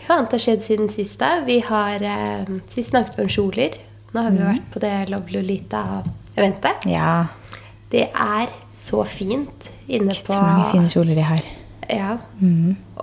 Hva 0.09 0.17
annet 0.23 0.33
har 0.39 0.41
skjedd 0.41 0.63
siden 0.65 0.89
sist? 0.93 1.19
da? 1.21 1.43
Vi 1.45 1.59
har 1.67 2.01
eh, 2.01 2.49
sist 2.73 2.95
snakket 2.95 3.19
om 3.21 3.29
kjoler. 3.29 3.75
Nå 4.15 4.23
har 4.25 4.31
vi 4.33 4.39
Mhm. 4.41 4.47
vært 4.55 4.69
på 4.73 4.81
det 4.81 4.93
Love 5.13 5.29
Lolita-eventet. 5.37 6.87
Ja. 6.89 7.27
Det 7.93 8.09
er 8.13 8.53
så 8.77 9.05
fint 9.09 9.71
inne 9.89 10.13
Gud, 10.13 10.25
på 10.29 10.35
så 10.37 10.43
mange 10.45 10.71
fine 10.73 10.91
kjoler 10.93 11.17
de 11.17 11.25
har. 11.25 11.47
Ja. 11.89 12.17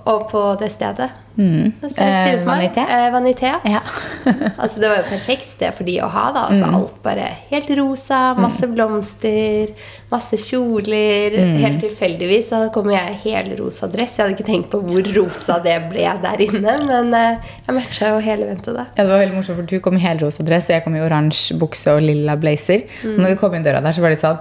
Og 0.05 0.27
på 0.29 0.41
det 0.61 0.69
stedet. 0.75 1.09
Mm. 1.35 1.73
Eh. 1.81 2.45
Vanité? 2.45 2.79
Eh, 2.79 3.11
Vanité. 3.11 3.51
Ja. 3.63 3.81
altså, 4.57 4.79
det 4.79 4.87
var 4.87 4.99
jo 5.01 5.07
perfekt 5.09 5.49
sted 5.51 5.73
for 5.75 5.87
de 5.87 5.97
å 6.03 6.07
ha. 6.11 6.29
da 6.35 6.45
altså, 6.49 6.65
Mm. 6.65 6.75
Alt 6.75 6.95
bare 7.03 7.25
helt 7.49 7.69
rosa, 7.77 8.19
masse 8.37 8.67
blomster, 8.71 9.73
masse 10.11 10.37
kjoler. 10.39 11.35
Mm. 11.35 11.57
Helt 11.63 11.81
tilfeldigvis 11.83 12.49
så 12.53 12.61
kom 12.73 12.91
jeg 12.93 13.15
i 13.15 13.19
helrosa 13.25 13.89
dress. 13.91 14.17
Jeg 14.17 14.25
hadde 14.25 14.37
ikke 14.37 14.47
tenkt 14.51 14.69
på 14.71 14.81
hvor 14.85 15.11
rosa 15.17 15.59
det 15.63 15.77
ble 15.91 16.07
der 16.23 16.45
inne, 16.45 16.77
men 16.87 17.13
eh, 17.17 17.53
jeg 17.67 17.77
matcha 17.77 18.13
jo 18.13 18.21
hele 18.23 18.47
eventet 18.47 18.77
da. 18.77 18.87
Ja, 18.93 19.03
det 19.03 19.09
var 19.11 19.23
veldig 19.23 19.39
morsomt, 19.39 19.59
for 19.59 19.71
Du 19.73 19.81
kom 19.83 19.97
i 19.99 20.03
helrosa 20.05 20.45
dress, 20.45 20.69
og 20.69 20.77
jeg 20.77 20.85
kom 20.85 20.95
i 20.95 21.03
oransje 21.03 21.57
bukse 21.59 21.97
og 21.97 22.05
lilla 22.05 22.37
blazer. 22.39 22.85
Og 23.03 23.17
når 23.19 23.35
vi 23.35 23.41
kom 23.41 23.57
inn 23.57 23.65
døra 23.65 23.83
der, 23.83 23.97
så 23.97 24.05
var 24.05 24.13
det 24.15 24.21
sånn 24.21 24.39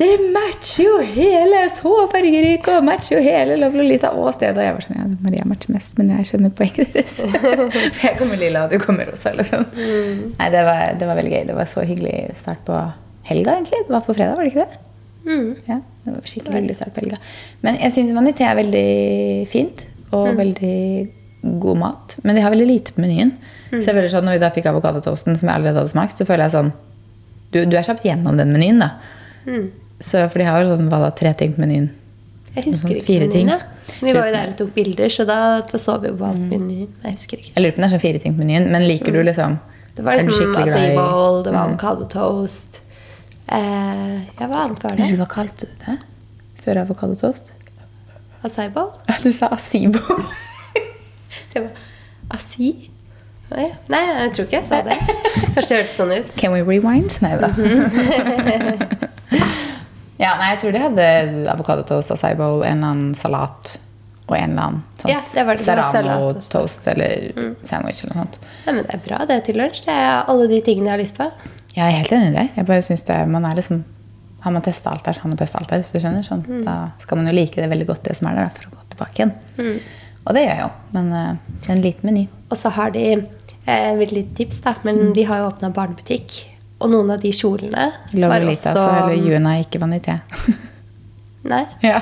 Dere 0.00 0.16
matcher 0.32 0.86
jo 0.86 0.94
hele! 1.04 1.58
Så 1.76 1.90
fargerike! 2.08 2.72
Og 2.78 2.84
matcher 2.86 3.18
jo 3.18 3.22
hele 3.24 3.58
Love 3.60 3.76
Lolita 3.82 4.14
og 4.16 4.30
stedet. 4.32 4.56
Og 4.56 4.64
jeg 4.64 4.76
var 4.78 4.84
sånn 4.86 4.96
Ja, 4.96 5.06
Maria 5.26 5.44
matcher 5.48 5.74
mest, 5.74 5.98
men 6.00 6.12
jeg 6.14 6.28
skjønner 6.30 6.54
poenget 6.56 6.92
deres. 6.96 7.18
for 7.20 8.06
jeg 8.06 8.16
kommer 8.16 8.40
lilla, 8.40 8.62
og 8.64 8.72
du 8.72 8.80
kommer 8.80 9.10
rosa. 9.10 9.34
liksom. 9.36 9.66
Nei, 10.38 10.48
det 10.54 10.62
var, 10.64 10.94
det 11.00 11.08
var 11.10 11.18
veldig 11.20 11.34
gøy. 11.34 11.44
Det 11.50 11.56
var 11.58 11.68
så 11.68 11.84
hyggelig 11.84 12.14
start 12.40 12.62
på 12.64 12.78
helga, 13.28 13.58
egentlig. 13.58 13.82
Det 13.86 13.92
var 13.92 14.06
på 14.06 14.16
fredag, 14.16 14.38
var 14.40 14.48
det 14.48 14.54
ikke 14.54 14.64
det? 14.64 14.86
Mm. 15.20 15.48
Ja, 15.68 15.76
det 16.06 16.14
var 16.16 16.22
skikkelig 16.32 16.56
hyggelig 16.62 16.78
start 16.80 16.94
på 16.96 17.02
helga. 17.04 17.18
Men 17.66 17.76
jeg 17.84 17.92
syns 17.98 18.14
Vanité 18.16 18.46
er 18.48 18.56
veldig 18.62 18.86
fint, 19.52 19.84
og 20.16 20.30
veldig 20.40 20.78
god 21.60 21.76
mat. 21.82 22.16
Men 22.24 22.36
de 22.40 22.42
har 22.46 22.52
veldig 22.56 22.66
lite 22.72 22.96
på 22.96 23.04
menyen. 23.04 23.34
Så 23.70 23.84
jeg 23.84 23.94
føler 24.00 24.08
sånn, 24.10 24.24
når 24.26 24.38
vi 24.38 24.42
da 24.42 24.48
fikk 24.56 24.66
avokadotoasten, 24.72 25.36
som 25.38 25.46
jeg 25.52 25.60
allerede 25.60 25.78
hadde 25.84 25.92
smakt, 25.92 26.16
så 26.18 26.24
føler 26.26 26.48
jeg 26.48 26.56
sånn 26.56 26.72
Du, 27.52 27.60
du 27.68 27.76
er 27.78 27.84
kjapt 27.86 28.04
gjennom 28.08 28.40
den 28.40 28.50
menyen, 28.56 28.80
da. 28.82 28.88
Mm. 29.44 29.68
Så, 30.00 30.22
for 30.32 30.38
de 30.40 30.44
har 30.48 30.62
jo 30.64 30.70
sånn, 30.74 30.88
hva 30.88 30.98
da, 31.04 31.10
tre 31.16 31.32
ting 31.36 31.52
på 31.56 31.60
menyen. 31.64 31.90
Jeg 32.56 32.64
husker 32.66 32.88
Sånn 32.88 32.96
ikke 32.96 33.28
menyen, 33.28 33.48
ja. 33.52 33.58
Vi 34.00 34.12
var 34.14 34.26
jo 34.28 34.32
der 34.34 34.48
og 34.52 34.56
tok 34.58 34.70
bilder, 34.74 35.08
så 35.12 35.24
da, 35.28 35.38
da 35.70 35.78
så 35.78 35.96
vi 36.00 36.08
jo 36.08 36.14
på 36.16 36.24
Mm. 36.24 36.30
alt 36.30 36.50
menyen. 36.54 36.88
Jeg 37.04 37.12
husker 37.18 37.36
ikke. 37.42 37.52
Jeg 37.56 37.62
lurer 37.64 37.74
på 37.74 37.78
om 37.78 37.82
det 37.84 37.88
er 37.90 37.94
sånn 37.96 38.04
fire 38.06 38.18
ting 38.22 38.34
på 38.38 38.44
menyen, 38.44 38.70
men 38.70 38.86
liker 38.88 39.12
du 39.12 39.22
liksom 39.22 39.58
Det 39.96 40.04
var 40.06 40.16
liksom 40.16 40.54
acai 40.56 40.94
bowl, 40.96 41.42
det 41.42 41.52
var 41.52 41.68
Mm. 41.68 41.74
avokadotoast. 41.76 42.80
Eh, 43.48 44.18
ja, 44.40 44.46
hva 44.46 44.64
annet 44.64 44.82
var 44.82 44.96
det? 44.96 45.08
Hva 45.18 45.26
kalte 45.28 45.66
du 45.66 45.74
det 45.86 45.98
før 46.64 46.80
avokadotoast? 46.86 47.52
Acai 48.44 48.68
bowl? 48.70 48.92
Du 49.22 49.32
sa 49.32 49.48
asibo. 49.48 49.98
Så 49.98 51.54
jeg 51.54 51.62
bare 51.64 51.76
Acai? 52.30 52.90
Nei, 53.90 54.00
jeg 54.06 54.32
tror 54.32 54.44
ikke 54.46 54.60
jeg 54.60 54.66
sa 54.68 54.80
det. 54.86 54.96
Kanskje 55.56 55.68
det 55.68 55.78
hørtes 55.80 55.96
sånn 55.98 56.12
ut. 56.14 56.36
Can 56.38 56.52
we 56.52 56.62
rewind? 56.62 57.10
Nei 57.20 57.36
da. 57.36 57.50
ja, 60.20 60.34
nei, 60.36 60.50
jeg 60.52 60.58
tror 60.62 60.74
de 60.74 60.82
hadde 60.82 61.06
avokadotoast, 61.54 62.12
acai 62.14 62.34
bowl, 62.38 62.64
en 62.66 62.82
eller 62.82 62.92
annen 62.94 63.14
salat 63.18 63.78
og 64.30 64.36
en 64.36 64.52
eller 64.52 64.66
annen 64.68 64.82
sånn 65.00 65.10
Ja, 65.10 65.20
serrano-toast 65.24 66.84
eller 66.92 67.30
sandwich 67.66 68.04
eller 68.04 68.14
noe 68.14 68.26
sånt. 68.26 68.36
Ja, 68.66 68.74
men 68.74 68.84
det 68.84 68.94
er 68.94 69.00
bra 69.06 69.22
det 69.26 69.38
er 69.38 69.46
til 69.48 69.58
lunsj. 69.58 69.80
Det 69.88 69.96
er 69.96 70.28
alle 70.30 70.46
de 70.50 70.60
tingene 70.66 70.90
jeg 70.90 70.94
har 70.94 71.02
lyst 71.02 71.16
på. 71.18 71.26
Jeg 71.74 71.86
er 71.86 71.96
helt 71.96 72.12
enig 72.14 72.28
i 72.30 72.36
det. 72.36 72.44
Jeg 72.58 72.68
bare 72.68 72.84
synes 72.86 73.02
det, 73.08 73.16
man 73.30 73.48
er 73.48 73.58
liksom 73.58 73.82
Har 74.40 74.54
man 74.54 74.62
testa 74.64 74.88
alt 74.88 75.04
der, 75.04 75.12
så 75.12 75.20
har 75.20 75.28
man 75.28 75.36
testa 75.36 75.58
alt 75.58 75.68
der. 75.68 75.82
hvis 75.82 75.90
du 75.92 75.98
skjønner. 76.00 76.22
Sånn, 76.24 76.44
Da 76.64 76.76
skal 77.02 77.18
man 77.20 77.26
jo 77.28 77.34
like 77.36 77.60
det 77.60 77.68
veldig 77.68 77.86
godt, 77.90 78.04
det 78.06 78.14
som 78.16 78.30
er 78.30 78.38
der, 78.38 78.46
da, 78.48 78.54
for 78.56 78.70
å 78.70 78.76
gå 78.76 78.86
tilbake 78.94 79.18
igjen. 79.18 79.34
Og 80.24 80.32
det 80.36 80.44
gjør 80.46 80.54
jeg 80.54 80.62
jo. 80.62 80.70
Men 80.94 81.10
uh, 81.12 81.72
en 81.74 81.82
liten 81.84 82.08
meny. 82.08 82.22
Og 82.48 82.56
så 82.56 82.72
har 82.72 82.94
de 82.94 83.02
eh, 83.18 83.90
et 83.92 84.14
lite 84.16 84.32
tips, 84.38 84.62
da, 84.64 84.72
men 84.88 85.12
de 85.12 85.26
har 85.28 85.42
jo 85.42 85.50
åpna 85.50 85.68
barnebutikk. 85.76 86.38
Og 86.80 86.88
noen 86.92 87.10
av 87.12 87.20
de 87.20 87.32
kjolene 87.36 87.90
Love 88.16 88.30
var 88.32 88.46
Lita, 88.46 88.72
også 88.72 88.78
så 88.78 88.86
eller 89.10 89.28
Juna, 89.28 89.58
ikke 89.64 89.80
vanité. 89.82 90.14
Nei, 91.50 91.62
ja. 91.84 91.98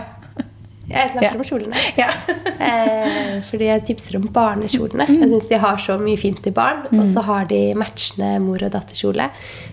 jeg 0.88 1.10
snakker 1.12 1.28
Ja. 1.28 1.34
om 1.38 1.44
kjolene. 1.46 1.86
ja. 1.98 2.10
Eh, 2.68 3.38
fordi 3.46 3.68
jeg 3.68 3.84
tipser 3.86 4.16
om 4.18 4.24
barnekjolene. 4.34 5.04
Jeg 5.08 5.28
syns 5.30 5.46
de 5.48 5.58
har 5.62 5.76
så 5.80 5.94
mye 6.02 6.18
fint 6.20 6.40
til 6.42 6.52
barn. 6.52 6.80
Og 6.98 7.04
så 7.08 7.22
har 7.24 7.46
de 7.48 7.60
matchende 7.78 8.32
mor- 8.42 8.64
og 8.66 8.72
datterkjole. 8.74 9.28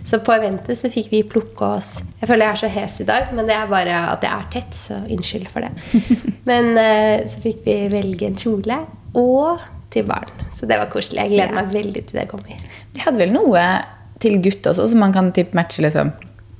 Så 0.05 0.19
på 0.23 0.31
eventet 0.35 0.77
så 0.79 0.91
fikk 0.93 1.09
vi 1.11 1.23
plukke 1.27 1.65
oss 1.79 1.89
Jeg 2.21 2.29
føler 2.29 2.45
jeg 2.45 2.53
er 2.53 2.61
så 2.61 2.69
hes 2.75 2.99
i 3.01 3.07
dag, 3.09 3.33
men 3.35 3.49
det 3.49 3.55
er 3.57 3.67
bare 3.73 3.97
at 4.13 4.23
jeg 4.23 4.31
er 4.31 4.45
tett, 4.53 4.77
så 4.77 4.99
unnskyld 5.11 5.49
for 5.51 5.65
det. 5.65 5.73
Men 6.49 6.71
eh, 6.77 7.25
så 7.27 7.41
fikk 7.43 7.65
vi 7.65 7.75
velge 7.91 8.29
en 8.29 8.37
kjole 8.39 8.77
og 9.17 9.65
til 9.91 10.05
barn. 10.07 10.29
Så 10.55 10.69
det 10.69 10.77
var 10.79 10.93
koselig. 10.93 11.25
Jeg 11.25 11.33
gleder 11.35 11.57
meg 11.57 11.73
veldig 11.73 12.05
til 12.05 12.21
det 12.21 12.27
kommer. 12.31 12.63
De 12.93 13.01
hadde 13.03 13.19
vel 13.25 13.33
noe 13.33 13.65
til 14.19 14.37
gutt 14.41 14.63
også, 14.71 14.87
som 14.91 14.99
man 15.03 15.13
kan 15.13 15.31
typ 15.35 15.53
matche 15.57 15.81
liksom. 15.85 16.13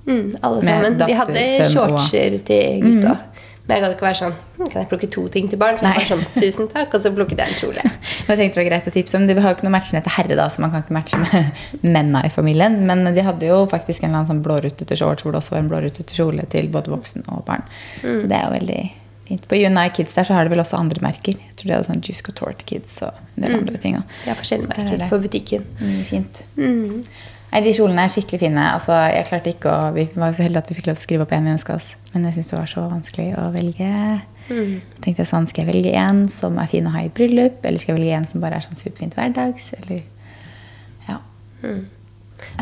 Mm, 0.05 0.35
alle 0.43 0.62
sammen. 0.62 1.00
Hadde 1.00 1.33
datter, 1.33 1.65
sønn 1.65 1.77
og- 1.81 1.95
shortser 2.00 2.39
til 2.45 2.81
gutta. 2.83 3.17
Men 3.65 3.79
jeg 3.79 3.81
gadd 3.81 3.93
ikke 3.95 4.05
være 4.05 4.17
sånn 4.19 4.33
hm, 4.59 4.67
Kan 4.69 4.75
jeg 4.83 4.89
plukke 4.91 5.07
to 5.09 5.21
ting 5.33 5.47
til 5.50 5.57
barn? 5.57 5.79
Så 5.79 5.88
jeg 5.89 5.95
var 5.97 6.03
sånn, 6.05 6.25
Tusen 6.38 6.67
takk. 6.69 6.91
Og 6.93 7.01
så 7.01 7.09
plukket 7.15 7.39
jeg 7.41 7.50
en 7.50 7.55
kjole. 7.57 7.81
Jeg 8.27 8.38
tenkte 8.38 8.53
det 8.53 8.62
var 8.62 8.67
greit 8.69 8.88
å 8.88 8.93
tipse 8.93 9.17
om. 9.17 9.25
De 9.25 9.33
har 9.33 9.50
jo 9.50 9.55
ikke 9.57 9.65
noe 9.65 9.74
matchende 9.74 10.03
til 10.05 10.13
herre, 10.13 10.35
da, 10.38 10.45
så 10.53 10.62
man 10.62 10.69
kan 10.69 10.83
ikke 10.83 10.93
matche 10.93 11.17
med 11.17 11.50
mennene 11.95 12.21
i 12.27 12.29
familien. 12.29 12.77
Men 12.85 13.01
de 13.15 13.24
hadde 13.25 13.50
jo 13.50 13.63
faktisk 13.71 14.03
en 14.03 14.12
eller 14.12 14.19
annen 14.21 14.29
sånn 14.35 14.43
blårutete 14.45 14.95
shorts 15.01 15.25
hvor 15.25 15.33
det 15.33 15.41
også 15.41 15.55
var 15.55 15.63
en 15.63 15.71
blårutete 15.74 16.13
kjole 16.13 16.45
til 16.53 16.69
både 16.69 16.93
voksen 16.93 17.25
og 17.33 17.41
barn. 17.50 17.65
Mm. 18.03 18.21
Så 18.21 18.29
Det 18.29 18.38
er 18.38 18.45
jo 18.45 18.53
veldig 18.59 18.79
Fint. 19.25 19.47
På 19.50 19.57
Unite 19.57 19.89
Kids 19.97 20.13
der 20.13 20.27
så 20.27 20.35
har 20.38 20.45
de 20.45 20.51
vel 20.53 20.62
også 20.62 20.77
andre 20.77 21.01
merker. 21.01 21.33
Jeg 21.33 21.55
tror 21.57 21.65
de 21.65 21.74
hadde 21.74 21.88
sånn 21.89 22.03
Juice 22.05 22.21
Couture 22.21 22.53
Kids 22.69 23.00
og 23.01 23.15
en 23.39 23.47
del 23.47 23.55
andre 23.57 23.79
ting. 23.81 23.95
også. 23.97 24.19
Vi 24.21 24.29
har 24.29 24.38
forskjellige 24.38 24.67
Så 24.69 24.83
er 24.83 24.91
merker 25.00 25.09
på 25.09 25.17
butikken. 25.24 25.65
Fint. 26.05 26.43
Nei, 27.55 27.62
De 27.63 27.71
kjolene 27.71 28.03
er 28.03 28.12
skikkelig 28.12 28.39
fine. 28.41 28.63
Altså, 28.75 28.91
jeg 29.15 29.25
klarte 29.29 29.51
ikke 29.53 29.71
å, 29.71 29.93
Vi 29.95 30.03
var 30.19 30.33
så 30.35 30.43
heldige 30.43 30.59
at 30.65 30.69
vi 30.71 30.75
fikk 30.75 30.88
lov 30.89 30.97
til 30.97 31.03
å 31.03 31.07
skrive 31.07 31.24
opp 31.24 31.31
en 31.38 31.45
vi 31.47 31.53
ønska 31.55 31.75
oss. 31.77 31.93
Men 32.12 32.25
jeg 32.27 32.35
syns 32.35 32.50
det 32.51 32.57
var 32.59 32.67
så 32.67 32.83
vanskelig 32.91 33.27
å 33.39 33.45
velge. 33.55 33.91
tenkte 35.01 35.24
jeg 35.24 35.29
sånn, 35.29 35.47
Skal 35.50 35.63
jeg 35.65 35.71
velge 35.74 35.93
en 35.95 36.25
som 36.29 36.57
er 36.59 36.67
fin 36.67 36.85
å 36.85 36.91
ha 36.91 37.05
i 37.05 37.09
bryllup, 37.09 37.63
eller 37.63 37.79
skal 37.79 37.95
jeg 37.95 38.01
velge 38.01 38.17
en 38.19 38.27
som 38.27 38.41
bare 38.43 38.59
er 38.59 38.65
sånn 38.67 38.75
superfint 38.77 39.15
hverdags? 39.15 39.71
Eller, 39.79 40.03
ja. 41.07 41.17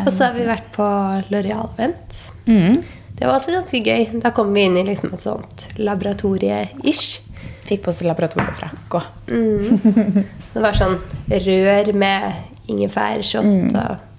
Og 0.05 0.11
så 0.13 0.27
har 0.29 0.37
vi 0.37 0.45
vært 0.47 0.69
på 0.75 0.85
L'Oreal-vent. 1.33 2.13
Mm. 2.45 2.83
Det 3.17 3.25
var 3.27 3.39
også 3.39 3.51
ganske 3.57 3.81
gøy. 3.83 4.21
Da 4.21 4.29
kom 4.31 4.53
vi 4.53 4.63
inn 4.67 4.77
i 4.77 4.85
liksom 4.85 5.13
et 5.17 5.25
sånt 5.25 5.67
laboratorie-ish. 5.81 7.19
Fikk 7.65 7.81
på 7.85 7.89
oss 7.93 8.01
laboratoriefrakk 8.03 8.95
og 8.99 9.03
Det 10.53 10.61
var 10.61 10.75
sånn 10.77 10.97
rør 11.31 11.93
med 11.97 12.33
ingefærshot 12.69 13.45
Mm. 13.47 13.69
og 13.75 14.09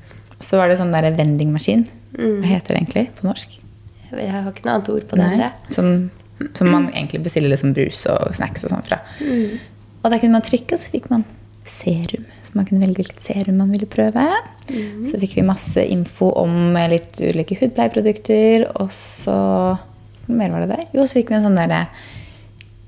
Så 0.43 0.59
var 0.59 0.71
det 0.71 0.79
sånn 0.81 0.93
derre 0.95 1.13
vendingmaskin. 1.17 1.87
Hva 2.15 2.49
heter 2.49 2.75
det 2.75 2.81
egentlig 2.81 3.07
på 3.19 3.27
norsk? 3.27 3.59
Jeg 4.15 4.31
har 4.31 4.51
ikke 4.51 4.67
noe 4.67 4.77
annet 4.77 4.91
ord 4.93 5.07
på 5.11 5.19
det 5.19 5.27
enn 5.27 5.43
det. 5.43 5.51
Som, 5.75 5.89
som 6.55 6.71
man 6.71 6.89
egentlig 6.93 7.25
bestiller 7.25 7.51
liksom 7.51 7.75
brus 7.77 8.05
og 8.11 8.35
snacks 8.37 8.67
og 8.67 8.75
sånn 8.75 8.87
fra. 8.87 9.01
Og 10.05 10.13
da 10.13 10.21
kunne 10.21 10.37
man 10.37 10.45
trykke, 10.47 10.77
og 10.77 10.81
så 10.81 10.93
fikk 10.93 11.11
man 11.11 11.25
serum. 11.67 12.27
Så 12.45 12.55
man 12.59 12.69
kunne 12.69 12.85
velge 12.85 13.03
hvilket 13.03 13.25
serum 13.25 13.59
man 13.63 13.73
ville 13.75 13.89
prøve. 13.91 14.25
Så 15.09 15.21
fikk 15.21 15.39
vi 15.39 15.47
masse 15.47 15.83
info 15.91 16.31
om 16.39 16.77
litt 16.93 17.19
ulike 17.25 17.59
hudpleieprodukter. 17.61 18.69
Og 18.83 18.93
så 18.95 19.39
Hva 20.25 20.37
mer 20.39 20.53
var 20.55 20.65
det 20.65 20.71
der? 20.71 20.85
Jo, 20.97 21.05
så 21.05 21.19
fikk 21.19 21.33
vi 21.33 21.37
en 21.37 21.49
sånn 21.49 21.59
derre 21.59 21.87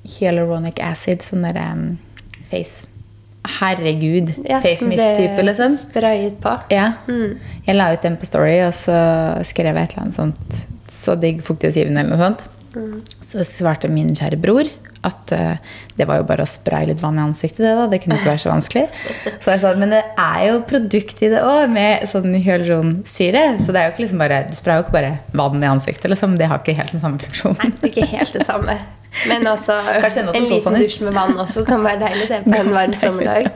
hyaluronic 0.09 0.79
acid. 0.85 1.25
Sånn 1.27 1.45
derre 1.45 1.67
um, 1.75 1.89
face 2.49 2.87
Herregud. 3.59 4.33
Ja, 4.45 4.61
face 4.65 4.89
mist-type, 4.89 5.45
liksom. 5.47 5.77
Sprayet 5.81 6.41
på. 6.43 6.57
Ja. 6.73 6.91
Jeg 7.67 7.79
la 7.79 7.93
ut 7.95 8.05
den 8.05 8.19
på 8.21 8.29
Story, 8.29 8.59
og 8.67 8.75
så 8.77 8.97
skrev 9.47 9.77
jeg 9.77 9.89
et 9.89 9.97
eller 9.97 10.07
annet 10.07 10.17
sånt 10.17 10.59
Så 10.93 11.17
digg 11.21 11.43
fuktighetsgivende 11.45 12.03
eller 12.03 12.15
noe 12.15 12.23
sånt. 12.23 12.49
Så 13.27 13.45
svarte 13.49 13.89
min 13.93 14.13
kjære 14.17 14.39
bror 14.41 14.69
at 15.07 15.33
uh, 15.33 15.55
det 15.97 16.07
var 16.09 16.21
jo 16.21 16.27
bare 16.29 16.43
å 16.43 16.51
spraye 16.51 16.89
litt 16.91 17.03
vann 17.03 17.19
i 17.21 17.23
ansiktet. 17.25 17.63
Det 17.63 17.75
da, 17.79 17.87
det 17.91 18.01
kunne 18.03 18.19
ikke 18.19 18.33
være 18.33 18.43
så 18.43 18.51
vanskelig. 18.51 18.85
Så 19.45 19.53
jeg 19.53 19.63
sa 19.63 19.73
men 19.79 19.95
det 19.95 20.03
er 20.19 20.41
jo 20.49 20.59
produkt 20.69 21.23
i 21.23 21.31
det 21.33 21.43
òg, 21.47 21.71
med 21.73 22.07
sånn 22.11 22.35
hyaluronsyre. 22.35 23.47
Så 23.63 23.75
det 23.75 23.83
er 23.83 23.89
jo 23.89 23.95
ikke 23.95 24.07
liksom 24.07 24.23
bare, 24.25 24.43
du 24.49 24.57
sprayer 24.59 24.83
jo 24.83 24.89
ikke 24.89 24.97
bare 24.99 25.15
vann 25.39 25.63
i 25.63 25.71
ansiktet. 25.71 26.11
Liksom. 26.13 26.37
Det 26.41 26.51
har 26.51 26.63
ikke 26.63 26.77
helt 26.81 26.95
den 26.97 27.05
samme 27.05 27.23
funksjonen. 27.23 27.61
Nei, 27.63 27.73
det 27.79 27.91
er 27.91 27.95
ikke 27.95 28.13
helt 28.17 28.39
det 28.39 28.47
samme. 28.49 28.79
Men 29.29 29.47
altså, 29.49 29.75
en 29.83 30.45
liten 30.45 30.61
sånn 30.63 30.77
dusj 30.77 30.99
med 31.07 31.15
vann 31.17 31.39
også 31.41 31.65
kan 31.67 31.85
være 31.85 32.03
deilig 32.05 32.27
det 32.31 32.41
på 32.45 32.55
en 32.59 32.73
varm 32.75 32.97
sommerdag. 33.05 33.49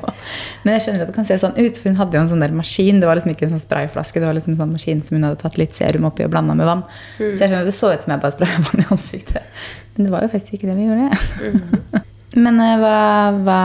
Men 0.65 0.77
jeg 0.77 0.85
skjønner 0.87 1.05
at 1.05 1.11
det 1.13 1.17
kan 1.19 1.29
se 1.29 1.39
sånn 1.43 1.57
ut, 1.59 1.81
for 1.81 1.91
hun 1.91 1.99
hadde 2.01 2.17
jo 2.19 2.23
en 2.25 2.31
sånn 2.33 2.45
der 2.45 2.55
maskin. 2.57 3.01
Det 3.03 3.09
var 3.11 3.21
liksom 3.21 3.35
ikke 3.35 3.49
en 3.49 3.55
sånn 3.57 3.65
sprayflaske, 3.67 4.23
det 4.23 4.29
var 4.31 4.39
liksom 4.39 4.55
en 4.55 4.61
sånn 4.63 4.75
maskin 4.75 5.03
som 5.07 5.19
hun 5.19 5.29
hadde 5.29 5.41
tatt 5.43 5.59
litt 5.61 5.77
serum 5.77 6.09
oppi 6.09 6.25
og 6.27 6.33
blanda 6.33 6.57
med 6.59 6.69
vann. 6.71 6.85
Så 7.19 7.33
jeg 7.37 7.51
skjønner 7.51 7.65
at 7.67 7.73
det 7.73 7.77
så 7.77 7.93
ut 7.93 8.07
som 8.07 8.15
jeg 8.17 8.25
bare 8.25 8.37
spraya 8.37 8.65
vann 8.71 8.85
i 8.85 8.89
ansiktet. 8.97 9.65
Men 9.97 10.07
det 10.09 10.15
var 10.15 10.25
jo 10.25 10.33
faktisk 10.33 10.57
ikke 10.59 10.71
det 10.73 10.79
vi 10.81 10.89
gjorde. 10.89 12.05
Men 12.39 12.61
eh, 12.63 12.77
hva, 12.79 12.99
hva, 13.43 13.61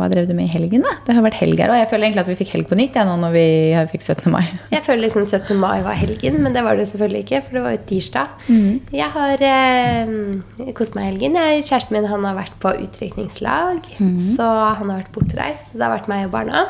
hva 0.00 0.06
drev 0.08 0.28
du 0.28 0.32
med 0.36 0.46
i 0.46 0.52
helgen, 0.52 0.84
da? 0.86 0.94
Det 1.04 1.16
har 1.16 1.24
vært 1.26 1.40
helg 1.42 1.60
her, 1.60 1.72
og 1.72 1.76
jeg 1.76 1.88
føler 1.90 2.08
egentlig 2.08 2.22
at 2.22 2.30
vi 2.30 2.36
fikk 2.38 2.52
helg 2.54 2.68
på 2.70 2.78
nytt 2.78 2.96
ja, 2.96 3.04
nå 3.04 3.16
når 3.20 3.34
vi 3.34 3.48
fikk 3.92 4.06
17. 4.06 4.30
mai. 4.32 4.44
Jeg 4.74 4.84
føler 4.86 5.04
liksom 5.04 5.26
17. 5.26 5.52
mai 5.60 5.82
var 5.84 5.98
helgen, 5.98 6.38
men 6.44 6.56
det 6.56 6.62
var 6.64 6.78
det 6.78 6.86
selvfølgelig 6.88 7.24
ikke, 7.26 7.42
for 7.44 7.58
det 7.58 7.64
var 7.66 7.74
jo 7.74 7.82
tirsdag. 7.90 8.46
Jeg 8.96 9.10
har 9.18 9.44
eh, 9.50 10.72
kost 10.78 10.96
meg 10.96 11.04
i 11.04 11.10
helgen. 11.10 11.36
Jeg, 11.36 11.66
kjæresten 11.68 11.98
min 11.98 12.08
han 12.08 12.24
har 12.24 12.38
vært 12.38 12.56
på 12.62 12.72
utdrikningslag, 12.86 13.92
så 14.36 14.48
han 14.80 14.88
har 14.88 15.02
vært 15.02 15.12
bortreist. 15.16 15.74
Det 15.74 15.84
har 15.84 15.92
vært 15.98 16.08
meg 16.08 16.30
og 16.30 16.34
barna. 16.38 16.64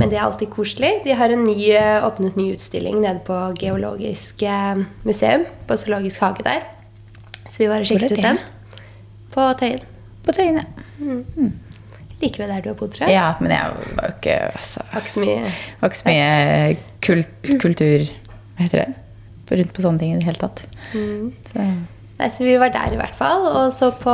Men 0.00 0.08
det 0.08 0.16
er 0.16 0.24
alltid 0.24 0.48
koselig. 0.54 0.94
De 1.04 1.12
har 1.18 1.32
en 1.34 1.42
ny, 1.44 1.58
eh, 1.76 2.06
åpnet 2.06 2.38
ny 2.38 2.52
utstilling 2.54 3.02
nede 3.02 3.20
på 3.26 3.36
Geologisk 3.60 4.42
eh, 4.48 4.80
museum, 5.04 5.44
på 5.68 5.76
Zoologisk 5.82 6.22
hage 6.24 6.46
der. 6.46 6.64
Så 7.44 7.64
vi 7.64 7.68
var 7.68 7.84
og 7.84 7.90
sjekket 7.90 8.14
ut 8.16 8.22
den. 8.24 8.40
På 9.34 9.50
Tøyen. 9.60 9.89
På 10.26 10.32
Tøyene. 10.36 10.62
Like 12.20 12.36
ved 12.42 12.50
der 12.52 12.60
du 12.64 12.68
har 12.68 12.76
bodd, 12.76 12.92
tror 12.92 13.06
jeg. 13.08 13.16
Ja, 13.16 13.30
men 13.40 13.52
jeg 13.54 13.76
var 13.96 14.10
jo 14.10 14.16
ikke 14.18 14.34
altså, 14.50 14.82
Har 14.90 15.00
ikke 15.04 15.12
så 15.14 15.20
mye 15.22 15.36
var 15.80 15.88
ikke 15.88 16.00
så 16.02 16.08
mye 16.10 16.74
kult, 17.06 17.46
kultur 17.62 18.02
Hva 18.04 18.66
heter 18.66 18.82
det? 18.82 18.90
Rundt 19.60 19.72
på 19.74 19.82
sånne 19.82 19.98
ting 19.98 20.12
i 20.12 20.18
det 20.20 20.26
hele 20.28 20.38
tatt. 20.38 20.60
Så, 20.92 21.62
Nei, 22.20 22.26
så 22.30 22.44
Vi 22.44 22.52
var 22.60 22.70
der 22.70 22.92
i 22.94 22.98
hvert 23.00 23.16
fall. 23.18 23.46
Og 23.48 23.72
så 23.74 23.88
på 23.98 24.12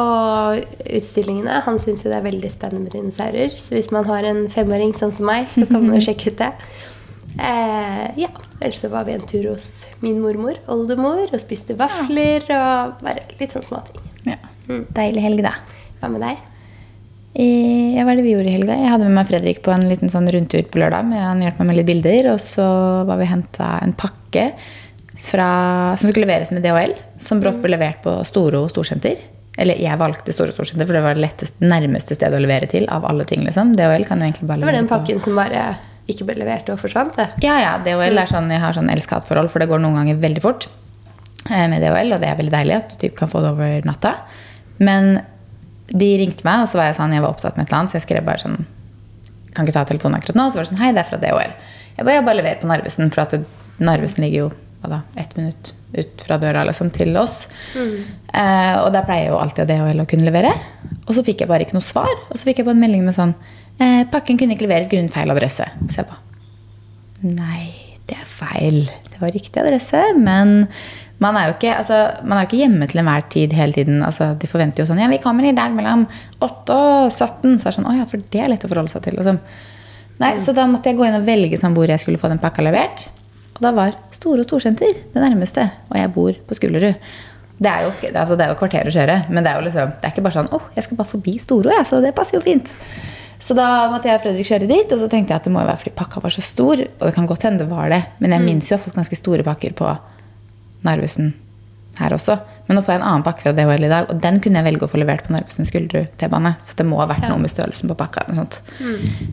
utstillingene. 0.96 1.58
Han 1.66 1.76
syns 1.82 2.06
jo 2.06 2.12
det 2.12 2.20
er 2.22 2.25
veldig 2.25 2.48
spennende 2.54 2.86
med 2.86 2.94
dinosaurer. 2.94 3.52
Så 3.60 3.75
hvis 3.76 3.90
man 3.92 4.06
har 4.08 4.25
en 4.25 4.46
femåring 4.48 4.94
sånn 4.96 5.12
som 5.12 5.26
meg, 5.28 5.44
så 5.50 5.66
kan 5.68 5.82
man 5.84 5.98
jo 5.98 6.04
sjekke 6.08 6.32
ut 6.32 6.40
det. 6.40 6.48
Eh, 7.36 8.06
ja. 8.22 8.30
Ellers 8.62 8.78
så 8.80 8.88
var 8.88 9.04
vi 9.04 9.12
en 9.18 9.26
tur 9.28 9.50
hos 9.50 9.66
min 10.00 10.22
mormor, 10.25 10.56
oldemor, 10.72 11.26
og 11.28 11.42
spiste 11.42 11.76
vafler 11.76 12.46
og 12.56 13.02
bare 13.04 13.26
litt 13.42 13.52
sånn 13.52 13.66
småting. 13.66 14.00
ja. 14.30 14.38
Deilig 14.96 15.20
helg, 15.26 15.42
da. 15.44 15.52
Hva 16.06 16.12
med 16.14 16.22
deg? 16.22 16.36
I, 17.36 17.46
ja, 17.98 18.04
hva 18.06 18.14
er 18.14 18.16
det 18.20 18.25
vi 18.25 18.32
gjorde 18.32 18.48
i 18.48 18.54
helga? 18.54 18.75
Jeg 18.80 18.88
hadde 18.94 19.04
med 19.10 19.16
meg 19.18 19.26
Fredrik 19.28 19.58
på 19.64 19.72
en 19.75 19.88
liten 19.90 20.08
sånn 20.08 20.28
rundtur 20.32 20.62
på 20.72 20.78
lørdag. 20.80 21.04
Med, 21.10 21.20
han 21.20 21.42
hjalp 21.44 21.58
meg 21.60 21.66
med 21.68 21.76
litt 21.80 21.88
bilder. 21.90 22.28
Og 22.32 22.38
så 22.40 22.64
var 23.08 23.18
vi 23.20 23.26
henta 23.28 23.75
en 23.84 23.92
pakke 23.98 24.46
fra, 25.20 25.48
som 26.00 26.08
skulle 26.12 26.25
leveres 26.25 26.52
med 26.54 26.62
DHL. 26.64 26.94
Som 27.20 27.42
brått 27.42 27.58
ble 27.64 27.75
levert 27.75 28.00
på 28.06 28.14
Storo 28.28 28.62
storsenter. 28.72 29.20
Eller 29.58 29.76
jeg 29.82 30.00
valgte 30.00 30.32
Storo 30.32 30.54
storsenter, 30.54 30.88
for 30.88 30.96
det 30.96 31.04
var 31.04 31.18
det 31.18 31.26
letteste, 31.26 31.60
nærmeste 31.64 32.16
stedet 32.16 32.38
å 32.38 32.42
levere 32.46 32.70
til. 32.72 32.88
av 32.92 33.04
alle 33.08 33.25
ting, 33.28 33.44
liksom. 33.44 33.75
DHL 33.76 34.06
kan 34.08 34.20
jo 34.22 34.30
egentlig 34.30 34.48
bare 34.48 34.60
Det 34.64 34.70
var 34.70 34.72
den 34.78 34.86
den 34.86 34.88
på- 34.88 34.98
pakken 34.98 35.20
som 35.20 35.36
bare 35.36 35.66
ikke 36.08 36.25
ble 36.25 36.38
levert 36.40 36.68
og 36.70 36.78
forsvant, 36.78 37.16
det. 37.16 37.28
Ja, 37.42 37.58
ja. 37.60 37.78
DHL 37.84 38.16
er 38.16 38.26
sånn, 38.32 38.48
jeg 38.48 38.60
har 38.62 38.72
sånn 38.72 38.88
elsk-hat-forhold, 38.92 39.50
for 39.50 39.58
det 39.58 39.68
går 39.68 39.80
noen 39.82 39.96
ganger 40.00 40.16
veldig 40.22 40.40
fort 40.44 40.68
eh, 41.50 41.66
med 41.68 41.82
DHL, 41.82 42.12
og 42.14 42.20
det 42.22 42.28
er 42.30 42.36
veldig 42.40 42.52
deilig 42.52 42.76
at 42.76 42.88
du 42.94 42.96
typ 42.96 43.16
kan 43.18 43.28
få 43.28 43.42
det 43.42 43.50
over 43.52 43.80
natta. 43.88 44.14
Men 44.78 45.18
de 45.93 46.11
ringte 46.21 46.47
meg, 46.47 46.64
og 46.64 46.71
så 46.71 46.81
var 46.81 46.90
jeg 46.90 46.99
sånn, 46.99 47.14
jeg 47.14 47.23
var 47.23 47.35
opptatt 47.35 47.59
med 47.59 47.66
et 47.66 47.71
eller 47.71 47.83
annet, 47.83 47.93
så 47.93 48.00
jeg 48.00 48.07
skrev 48.09 48.26
bare 48.26 48.43
sånn 48.43 48.59
Kan 49.57 49.64
ikke 49.64 49.78
ta 49.78 49.87
telefonen 49.88 50.19
akkurat 50.19 50.37
nå. 50.37 50.50
Så 50.50 50.59
var 50.59 50.66
det 50.66 50.73
sånn 50.73 50.83
Hei, 50.83 50.93
det 50.93 51.00
er 51.00 51.09
fra 51.09 51.19
DHL. 51.23 51.52
Jeg 51.97 52.05
bare, 52.05 52.16
jeg 52.19 52.25
bare 52.26 52.40
leverer 52.43 52.61
på 52.61 52.69
Narvesen, 52.69 53.12
for 53.14 53.25
at 53.25 53.37
det, 53.37 53.45
Narvesen 53.81 54.25
ligger 54.26 54.43
jo 54.43 54.49
hva 54.83 54.90
da, 54.93 54.99
ett 55.21 55.33
minutt 55.38 55.71
ut 55.97 56.25
fra 56.26 56.37
døra 56.40 56.64
liksom, 56.69 56.90
til 56.93 57.16
oss. 57.16 57.47
Eh, 58.37 58.75
og 58.83 58.90
der 58.93 59.07
pleier 59.07 59.26
jeg 59.26 59.33
jo 59.33 59.38
alltid 59.40 59.71
DHL 59.71 60.02
å 60.02 60.09
kunne 60.11 60.28
levere. 60.28 60.52
Og 61.07 61.14
så 61.16 61.25
fikk 61.25 61.45
jeg 61.45 61.50
bare 61.50 61.64
ikke 61.64 61.78
noe 61.78 61.87
svar. 61.87 62.12
Og 62.28 62.37
så 62.37 62.49
fikk 62.49 62.61
jeg 62.61 62.69
bare 62.69 62.76
en 62.76 62.85
melding 62.85 63.07
med 63.07 63.16
sånn 63.16 63.33
eh, 63.81 64.02
Pakken 64.12 64.37
kunne 64.37 64.57
ikke 64.57 64.66
leveres 64.66 64.90
grunnet 64.93 65.14
feil 65.14 65.33
adresse. 65.33 65.64
Så 65.88 66.02
jeg 66.02 66.11
bare 66.11 66.25
Nei, 67.25 67.71
det 68.11 68.19
er 68.21 68.28
feil. 68.28 68.83
Det 69.09 69.23
var 69.23 69.33
riktig 69.33 69.62
adresse, 69.62 70.02
men 70.21 70.66
man 71.23 71.37
er 71.38 71.49
jo 71.49 71.54
ikke, 71.54 71.73
altså, 71.80 71.99
man 72.28 72.37
er 72.37 72.44
jo 72.44 72.50
ikke 72.50 72.61
hjemme 72.61 72.88
til 72.90 73.00
enhver 73.00 73.23
tid 73.32 73.54
hele 73.56 73.73
tiden. 73.73 74.02
Altså, 74.04 74.35
de 74.37 74.50
forventer 74.50 74.82
jo 74.82 74.88
sånn 74.90 75.00
Ja, 75.00 75.08
vi 75.08 75.20
kommer 75.23 75.46
i 75.49 75.54
dag 75.56 75.73
mellom 75.76 76.04
8 76.44 76.76
og 76.76 77.14
17. 77.14 77.56
Så 77.56 77.66
er 77.66 77.70
det 77.70 77.76
sånn 77.78 77.88
Å 77.88 77.94
ja, 77.96 78.08
for 78.11 78.20
det 78.35 78.42
er 78.42 78.52
lett 78.52 78.66
å 78.66 78.70
forholde 78.73 78.92
seg 78.92 79.06
til. 79.06 79.16
Liksom. 79.16 79.38
Nei, 80.20 80.35
Så 80.44 80.52
da 80.56 80.66
måtte 80.68 80.92
jeg 80.92 80.99
gå 80.99 81.06
inn 81.08 81.16
og 81.16 81.25
velge 81.28 81.61
sånn 81.61 81.76
hvor 81.76 81.88
jeg 81.88 82.02
skulle 82.02 82.20
få 82.20 82.28
den 82.32 82.42
pakka 82.42 82.64
levert. 82.66 83.08
Og 83.56 83.62
da 83.64 83.73
var 83.76 83.96
Store 84.12 84.44
og 84.44 84.49
Storsenter 84.49 84.92
det 84.92 85.23
nærmeste. 85.23 85.64
Og 85.88 85.96
jeg 85.96 86.12
bor 86.12 86.37
på 86.49 86.58
Skullerud. 86.58 87.00
Det 87.56 87.73
er 87.73 87.87
jo, 87.87 87.92
altså, 88.12 88.37
det 88.37 88.44
er 88.44 88.50
jo 88.52 88.61
kvarter 88.61 88.88
å 88.88 88.92
kjøre, 88.92 89.14
men 89.32 89.40
det 89.40 89.49
er 89.49 89.56
jo 89.56 89.64
liksom, 89.64 89.92
det 89.96 90.04
er 90.04 90.12
ikke 90.12 90.25
bare 90.26 90.37
sånn 90.37 90.50
Å, 90.52 90.58
jeg 90.76 90.85
skal 90.85 90.99
bare 90.99 91.08
forbi 91.08 91.32
Storo, 91.40 91.70
jeg, 91.73 91.87
så 91.88 92.02
det 92.04 92.11
passer 92.12 92.37
jo 92.37 92.42
fint. 92.44 92.68
Så 93.40 93.56
da 93.56 93.87
måtte 93.88 94.11
jeg 94.11 94.18
og 94.18 94.26
Fredrik 94.26 94.49
kjøre 94.49 94.68
dit, 94.68 94.92
og 94.92 95.00
så 95.00 95.08
tenkte 95.08 95.32
jeg 95.32 95.40
at 95.40 95.49
det 95.49 95.52
må 95.54 95.62
jo 95.62 95.70
være 95.70 95.80
fordi 95.80 95.94
pakka 95.96 96.20
var 96.20 96.35
så 96.37 96.44
stor. 96.44 96.82
Og 96.85 97.04
det 97.06 97.14
kan 97.16 97.28
godt 97.30 97.46
hende 97.49 97.64
det 97.64 97.70
var 97.73 97.88
det, 97.92 98.02
men 98.20 98.37
jeg 98.37 98.44
minnes 98.44 98.68
jo 98.68 98.76
å 98.76 98.78
ha 98.78 98.85
fått 98.85 98.99
ganske 98.99 99.16
store 99.16 99.46
pakker 99.46 99.73
på 99.78 99.88
Narvesen 100.87 101.35
her 101.97 102.12
også. 102.12 102.35
Men 102.66 102.76
nå 102.76 102.83
får 102.85 102.93
jeg 102.93 103.00
en 103.00 103.07
annen 103.09 103.23
pakke 103.25 103.40
fra 103.47 103.52
DHL 103.57 103.87
i 103.87 103.88
dag, 103.88 104.11
og 104.12 104.19
den 104.21 104.37
kunne 104.45 104.61
jeg 104.61 104.66
velge 104.66 104.85
å 104.85 104.90
få 104.93 104.99
levert 105.00 105.23
på 105.25 105.33
Narvesen 105.33 105.64
Skulderud 105.64 106.11
T-bane. 106.21 106.50
Så 106.61 106.75
det 106.76 106.85
må 106.85 106.99
ha 107.00 107.07
vært 107.09 107.25
noe 107.31 107.38
med 107.40 107.49
størrelsen 107.49 107.88
på 107.88 107.97
pakka. 107.97 108.26
sånt. 108.37 108.59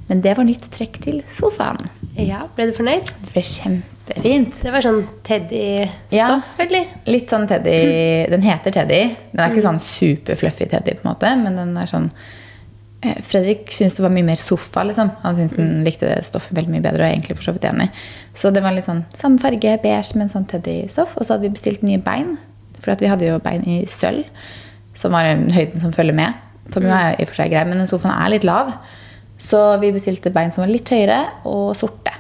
Men 0.08 0.22
det 0.24 0.38
var 0.38 0.48
nytt 0.48 0.70
trekk 0.72 1.02
til 1.04 1.18
sofaen. 1.28 1.82
Ja, 2.16 2.46
Ble 2.56 2.70
du 2.70 2.76
fornøyd? 2.78 3.10
Det 3.26 3.34
ble 3.34 3.44
kjempefint. 3.50 4.62
Det 4.64 4.72
var 4.72 4.86
sånn 4.86 5.02
Teddy-stoff, 5.28 6.14
Ja. 6.16 6.30
eller? 6.60 6.86
Litt 7.08 7.30
sånn 7.34 7.48
Teddy 7.50 8.30
Den 8.32 8.42
heter 8.48 8.72
Teddy. 8.72 9.02
Den 9.34 9.40
er 9.44 9.52
ikke 9.52 9.66
sånn 9.68 9.82
superfluffy 9.84 10.70
Teddy, 10.70 10.96
på 11.02 11.04
en 11.08 11.12
måte, 11.16 11.36
men 11.44 11.56
den 11.60 11.76
er 11.78 11.90
sånn 11.90 12.12
Fredrik 13.26 13.72
syntes 13.74 13.98
det 13.98 14.06
var 14.06 14.14
mye 14.16 14.28
mer 14.28 14.40
sofa. 14.40 14.84
liksom. 14.88 15.12
Han 15.24 15.36
syntes 15.38 15.58
den 15.58 15.84
likte 15.86 16.08
det 16.10 16.24
stoffet 16.28 16.56
veldig 16.58 16.72
mye 16.76 16.86
bedre. 16.86 17.04
og 17.04 17.08
jeg 17.08 17.12
er 17.12 17.18
egentlig 17.18 17.38
for 17.38 17.50
så 17.50 17.54
vidt 17.56 17.68
enig. 17.70 17.90
Så 18.34 18.52
det 18.54 18.64
var 18.64 18.76
litt 18.76 18.88
sånn 18.88 19.04
samme 19.14 19.40
farge, 19.44 19.78
beige, 19.84 20.16
men 20.20 20.32
sånn 20.32 20.48
Teddy-stoff. 20.50 21.18
Og 21.18 21.26
så 21.26 21.36
hadde 21.36 21.48
vi 21.48 21.56
bestilt 21.58 21.84
nye 21.84 22.02
bein. 22.02 22.38
For 22.80 22.96
vi 23.00 23.12
hadde 23.12 23.28
jo 23.30 23.40
bein 23.44 23.64
i 23.70 23.86
sølv, 23.88 24.26
som 24.98 25.12
var 25.16 25.26
en 25.30 25.50
høyden 25.52 25.80
som 25.80 25.94
følger 25.96 26.16
med. 26.18 26.34
Som 26.74 26.84
jo 26.88 26.92
er 26.96 27.18
i 27.18 27.24
og 27.24 27.30
for 27.30 27.42
seg 27.42 27.52
grei, 27.52 27.64
men 27.68 27.82
den 27.82 27.90
sofaen 27.90 28.16
er 28.16 28.32
litt 28.32 28.48
lav. 28.48 28.74
Så 29.40 29.60
vi 29.82 29.92
bestilte 29.92 30.32
bein 30.34 30.52
som 30.56 30.64
var 30.64 30.72
litt 30.72 30.90
høyere, 30.90 31.20
og 31.50 31.76
sorte. 31.76 32.14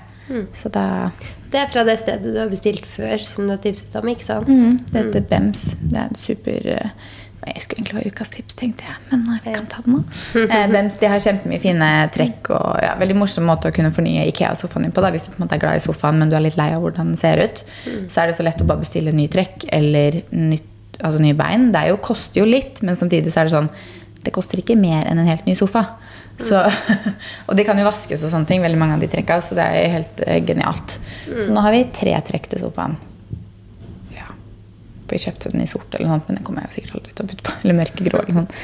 Så 0.55 0.69
da 0.71 1.11
Det 1.53 1.59
er 1.61 1.67
fra 1.69 1.83
det 1.85 1.99
stedet 1.99 2.33
du 2.33 2.39
har 2.39 2.49
bestilt 2.49 2.85
før, 2.89 3.19
som 3.21 3.45
du 3.45 3.51
har 3.53 3.59
tipset 3.61 3.93
om, 3.99 4.07
ikke 4.09 4.25
sant? 4.25 4.47
Mm, 4.49 4.79
det 4.89 5.03
heter 5.03 5.25
BEMS. 5.29 5.75
Det 5.83 5.99
er 5.99 6.07
en 6.09 6.15
super, 6.17 6.65
eh, 6.65 6.89
Jeg 7.49 7.63
skulle 7.63 7.81
egentlig 7.81 7.97
være 7.99 8.11
ukas 8.13 8.31
tips, 8.33 8.57
tenkte 8.59 8.85
jeg. 8.87 8.99
Men 9.11 9.23
nei, 9.27 9.37
vi 9.43 9.53
kan 9.55 9.69
ta 9.71 9.81
dem 9.85 9.97
nå. 9.97 10.01
Eh, 10.43 10.75
de 11.01 11.09
har 11.11 11.23
kjempemye 11.23 11.61
fine 11.63 11.89
trekk 12.15 12.51
og 12.55 12.67
ja, 12.83 12.93
veldig 12.99 13.17
morsom 13.19 13.47
måte 13.49 13.69
å 13.69 13.75
kunne 13.75 13.93
fornye 13.95 14.27
Ikea-sofaen 14.31 14.87
din 14.87 14.93
på. 14.95 15.03
Da. 15.03 15.11
Hvis 15.13 15.27
du 15.27 15.33
på 15.33 15.39
en 15.39 15.45
måte 15.45 15.57
er 15.57 15.63
glad 15.63 15.79
i 15.79 15.83
sofaen, 15.83 16.21
men 16.21 16.31
du 16.31 16.37
er 16.37 16.45
litt 16.45 16.59
lei 16.59 16.69
av 16.75 16.83
hvordan 16.83 17.13
den 17.13 17.19
ser 17.19 17.41
ut, 17.43 17.63
så 18.07 18.23
er 18.23 18.29
det 18.29 18.37
så 18.39 18.45
lett 18.47 18.63
å 18.63 18.69
bare 18.69 18.83
bestille 18.85 19.15
ny 19.15 19.27
trekk 19.31 19.67
eller 19.73 20.21
nytt, 20.31 20.99
altså 21.01 21.21
nye 21.23 21.37
bein. 21.37 21.71
Det 21.75 21.87
jo, 21.91 21.99
koster 22.03 22.43
jo 22.43 22.49
litt, 22.49 22.83
men 22.85 22.99
samtidig 22.99 23.33
så 23.33 23.43
er 23.43 23.49
det 23.49 23.57
sånn 23.57 23.73
Det 24.23 24.31
koster 24.31 24.61
ikke 24.61 24.79
mer 24.79 25.03
enn 25.09 25.19
en 25.19 25.27
helt 25.27 25.47
ny 25.49 25.55
sofa. 25.59 25.83
Så, 26.39 26.59
og 27.47 27.57
de 27.57 27.65
kan 27.67 27.77
jo 27.77 27.85
vaskes 27.85 28.23
og 28.23 28.31
sånne 28.31 28.49
ting, 28.49 28.63
veldig 28.63 28.79
mange 28.79 28.97
av 28.97 29.03
de 29.03 29.09
trekka, 29.11 29.41
så 29.43 29.57
det 29.57 29.65
er 29.67 29.97
helt 29.97 30.23
eh, 30.25 30.39
genialt. 30.45 30.99
Så 31.27 31.51
nå 31.51 31.63
har 31.65 31.75
vi 31.75 31.83
tre 31.93 32.15
trekk 32.25 32.53
til 32.53 32.63
sofaen. 32.63 32.95
Ja. 35.13 35.19
Vi 35.19 35.21
kjøpte 35.21 35.53
den 35.53 35.63
i 35.63 35.69
sort, 35.69 35.87
eller 35.93 36.09
noe, 36.09 36.23
men 36.27 36.39
den 36.39 36.47
kommer 36.47 36.65
jeg 36.65 36.79
sikkert 36.79 36.99
aldri 36.99 37.13
til 37.13 37.25
å 37.25 37.29
putte 37.29 37.45
på. 37.45 37.55
Eller 37.61 37.77
mørkegrå. 37.77 38.23
eller 38.23 38.41
noe. 38.41 38.63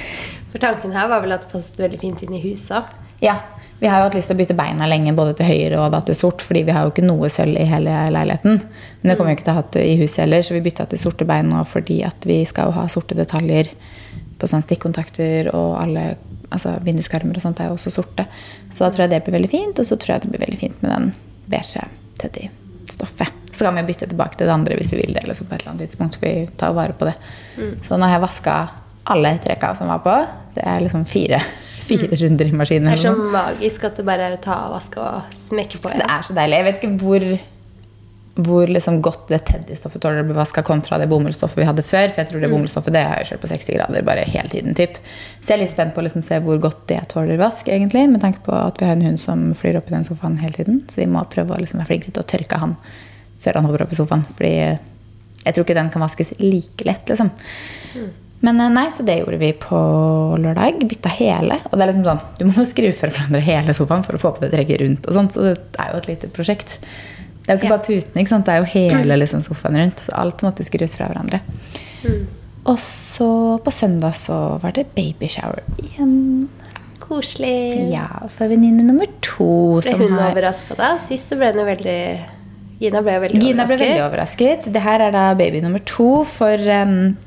For 0.49 0.63
tanken 0.63 0.95
her 0.97 1.09
var 1.11 1.23
vel 1.23 1.35
at 1.35 1.45
det 1.45 1.53
passet 1.53 1.79
veldig 1.81 2.01
fint 2.01 2.25
inn 2.25 2.35
i 2.35 2.43
huset. 2.43 2.97
Ja, 3.21 3.35
vi 3.79 3.87
har 3.87 4.01
jo 4.01 4.07
hatt 4.09 4.15
lyst 4.17 4.31
til 4.31 4.35
å 4.35 4.39
bytte 4.41 4.57
beina 4.59 4.87
lenge, 4.91 5.13
både 5.15 5.37
til 5.39 5.47
høyre 5.47 5.79
og 5.79 5.93
da 5.93 6.01
til 6.03 6.17
sort, 6.17 6.43
fordi 6.43 6.65
vi 6.67 6.75
har 6.75 6.83
jo 6.83 6.91
ikke 6.91 7.05
noe 7.05 7.29
sølv 7.31 7.59
i 7.59 7.67
hele 7.69 7.93
leiligheten. 8.11 8.59
Men 8.99 9.11
det 9.11 9.15
kommer 9.19 9.31
vi 9.31 9.37
ikke 9.37 9.47
til 9.47 9.55
å 9.55 9.61
ha 9.61 9.83
i 9.83 9.95
huset 10.01 10.23
heller, 10.25 10.43
så 10.43 10.55
vi 10.57 10.63
bytta 10.65 10.87
til 10.91 10.99
sorte 10.99 11.27
bein 11.29 11.51
nå 11.51 11.63
fordi 11.69 12.01
at 12.07 12.27
vi 12.27 12.41
skal 12.49 12.69
jo 12.69 12.75
ha 12.75 12.87
sorte 12.91 13.15
detaljer 13.15 13.71
på 14.39 14.51
sånne 14.51 14.67
stikkontakter, 14.67 15.51
og 15.55 15.77
alle 15.79 16.05
altså 16.49 16.75
vinduskarmer 16.83 17.39
og 17.39 17.45
sånt 17.45 17.61
er 17.61 17.69
jo 17.69 17.79
også 17.79 17.93
sorte. 17.93 18.27
Så 18.67 18.83
da 18.83 18.91
tror 18.91 19.05
jeg 19.05 19.15
det 19.15 19.23
blir 19.25 19.39
veldig 19.39 19.51
fint, 19.51 19.79
og 19.79 19.87
så 19.87 19.99
tror 19.99 20.15
jeg 20.15 20.25
det 20.25 20.33
blir 20.33 20.47
veldig 20.47 20.63
fint 20.67 20.81
med 20.83 20.95
den 20.95 21.13
beige 21.51 22.58
teddy-stoffet. 22.89 23.27
Så 23.51 23.65
kan 23.65 23.75
vi 23.75 23.83
bytte 23.83 24.07
tilbake 24.07 24.37
til 24.37 24.47
det 24.47 24.53
andre 24.53 24.77
hvis 24.77 24.93
vi 24.93 25.01
vil 25.01 25.13
det. 25.13 25.27
Liksom, 25.27 25.47
på 25.47 25.55
et 25.55 25.61
eller 25.61 25.71
annet 25.71 25.89
tidspunkt. 25.89 26.19
Vi 26.21 26.49
tar 26.57 26.73
vare 26.73 26.93
på 26.93 27.05
det. 27.05 27.15
Så 27.87 27.97
nå 27.97 28.05
har 28.05 28.17
jeg 28.17 28.25
vaska 28.25 28.55
alle 29.09 29.37
trekka 29.43 29.73
som 29.75 29.87
var 29.87 30.03
på. 30.05 30.15
Det 30.55 30.65
er 30.65 30.83
liksom 30.83 31.05
fire, 31.05 31.41
fire 31.89 32.15
runder 32.15 32.45
i 32.45 32.51
maskinen. 32.53 32.89
Det 32.91 32.99
er 32.99 33.05
så 33.09 33.15
magisk 33.15 33.87
at 33.89 33.97
det 33.97 34.05
bare 34.05 34.29
er 34.29 34.37
å 34.37 34.41
ta 34.41 34.57
av 34.65 34.75
vaske 34.77 35.01
og 35.01 35.33
smekke 35.35 35.81
på 35.81 35.93
Det 35.93 36.05
er 36.05 36.25
så 36.25 36.35
deilig. 36.37 36.59
Jeg 36.59 36.67
vet 36.67 36.83
ikke 36.83 37.03
hvor, 37.03 37.27
hvor 38.45 38.69
liksom 38.71 39.01
godt 39.03 39.27
det 39.31 39.41
teddystoffet 39.49 40.01
tåler 40.03 40.23
å 40.23 40.27
bli 40.27 40.35
vaska 40.37 40.63
kontra 40.65 40.99
det 41.01 41.09
bomullsstoffet 41.11 41.59
vi 41.61 41.67
hadde 41.67 41.83
før. 41.85 42.11
For 42.11 42.21
jeg 42.21 42.29
tror 42.29 42.43
det 42.43 42.51
bomullsstoffet 42.51 42.95
det 42.95 43.03
har 43.05 43.21
jeg 43.21 43.31
kjørt 43.31 43.43
på 43.43 43.51
60 43.51 43.77
grader 43.77 44.05
bare 44.07 44.23
hele 44.29 44.51
tiden. 44.53 44.77
Typ. 44.77 44.99
Så 45.41 45.51
jeg 45.51 45.57
er 45.57 45.63
litt 45.63 45.73
spent 45.73 45.95
på 45.95 46.03
å 46.03 46.05
liksom 46.07 46.23
se 46.25 46.39
hvor 46.45 46.61
godt 46.63 46.85
det 46.91 47.01
tåler 47.11 47.41
vask, 47.41 47.67
egentlig. 47.67 48.05
Med 48.11 48.23
tanke 48.23 48.43
på 48.45 48.55
at 48.55 48.79
vi 48.79 48.87
har 48.87 48.95
en 48.95 49.05
hund 49.09 49.19
som 49.21 49.49
flyr 49.57 49.81
opp 49.81 49.91
i 49.91 49.97
den 49.97 50.07
sofaen 50.07 50.39
hele 50.43 50.55
tiden. 50.55 50.81
Så 50.91 51.03
vi 51.03 51.09
må 51.11 51.25
prøve 51.33 51.55
å 51.55 51.59
liksom 51.59 51.81
være 51.81 51.91
flinkere 51.91 52.15
til 52.15 52.23
å 52.23 52.31
tørke 52.35 52.61
han 52.63 52.77
før 53.43 53.59
han 53.59 53.69
hopper 53.69 53.85
opp 53.85 53.93
i 53.95 53.99
sofaen. 53.99 54.25
Fordi 54.37 54.55
jeg 54.55 55.53
tror 55.53 55.65
ikke 55.65 55.77
den 55.77 55.91
kan 55.93 56.03
vaskes 56.03 56.33
like 56.39 56.87
lett, 56.87 57.11
liksom. 57.11 57.31
Men 58.45 58.59
eh, 58.63 58.71
nei, 58.71 58.87
så 58.95 59.03
det 59.07 59.19
gjorde 59.19 59.39
vi 59.41 59.51
på 59.59 59.77
lørdag. 60.39 60.83
Bytta 60.89 61.11
hele. 61.17 61.59
Og 61.69 61.75
det 61.75 61.83
er 61.83 61.91
liksom 61.91 62.07
sånn, 62.07 62.25
du 62.39 62.45
må 62.47 62.55
jo 62.61 62.67
skru 62.67 62.89
fra 62.95 63.11
hverandre 63.11 63.43
hele 63.43 63.75
sofaen 63.75 64.05
for 64.07 64.15
å 64.15 64.21
få 64.21 64.33
på 64.35 64.45
det 64.45 64.53
trekket 64.55 64.83
rundt. 64.83 65.07
og 65.07 65.15
sånt, 65.15 65.35
Så 65.35 65.49
det 65.49 65.57
er 65.75 65.91
jo 65.93 66.01
et 66.03 66.11
lite 66.13 66.31
prosjekt. 66.35 66.77
Det 67.49 67.55
er 67.55 67.57
jo 67.57 67.65
ikke 67.65 67.73
bare 67.73 67.85
putene, 67.87 68.21
ikke 68.21 68.37
det 68.45 68.53
er 68.53 68.59
jo 68.61 68.65
hele 68.69 69.15
liksom, 69.17 69.39
sofaen 69.41 69.77
rundt. 69.79 70.01
Så 70.05 70.11
alt 70.13 70.43
måtte 70.45 70.61
skrus 70.67 70.93
fra 70.99 71.07
hverandre. 71.09 71.39
Og 72.69 72.77
så 72.77 73.29
på 73.65 73.71
søndag 73.73 74.13
så 74.13 74.35
var 74.61 74.75
det 74.75 74.83
babyshower 74.93 75.63
igjen. 75.81 76.43
Koselig. 77.01 77.89
Ja, 77.89 78.05
for 78.29 78.51
venninne 78.51 78.85
nummer 78.85 79.09
to. 79.25 79.81
Ble 79.81 79.97
hun 79.97 80.13
har- 80.13 80.29
overraska 80.29 80.77
da? 80.77 80.91
Sist 81.01 81.31
så 81.33 81.39
ble 81.39 81.49
hun 81.49 81.63
jo 81.63 81.65
veldig 81.71 81.97
Gina 82.79 83.01
ble 83.01 83.17
veldig 83.25 83.41
Gina 83.41 83.65
ble 83.65 83.73
overrasket. 83.73 83.79
veldig 83.79 84.05
overrasket. 84.05 84.69
Det 84.71 84.81
her 84.85 85.01
er 85.07 85.11
da 85.17 85.33
baby 85.33 85.59
nummer 85.65 85.81
to 85.89 86.23
for 86.23 86.53
um, 86.53 87.17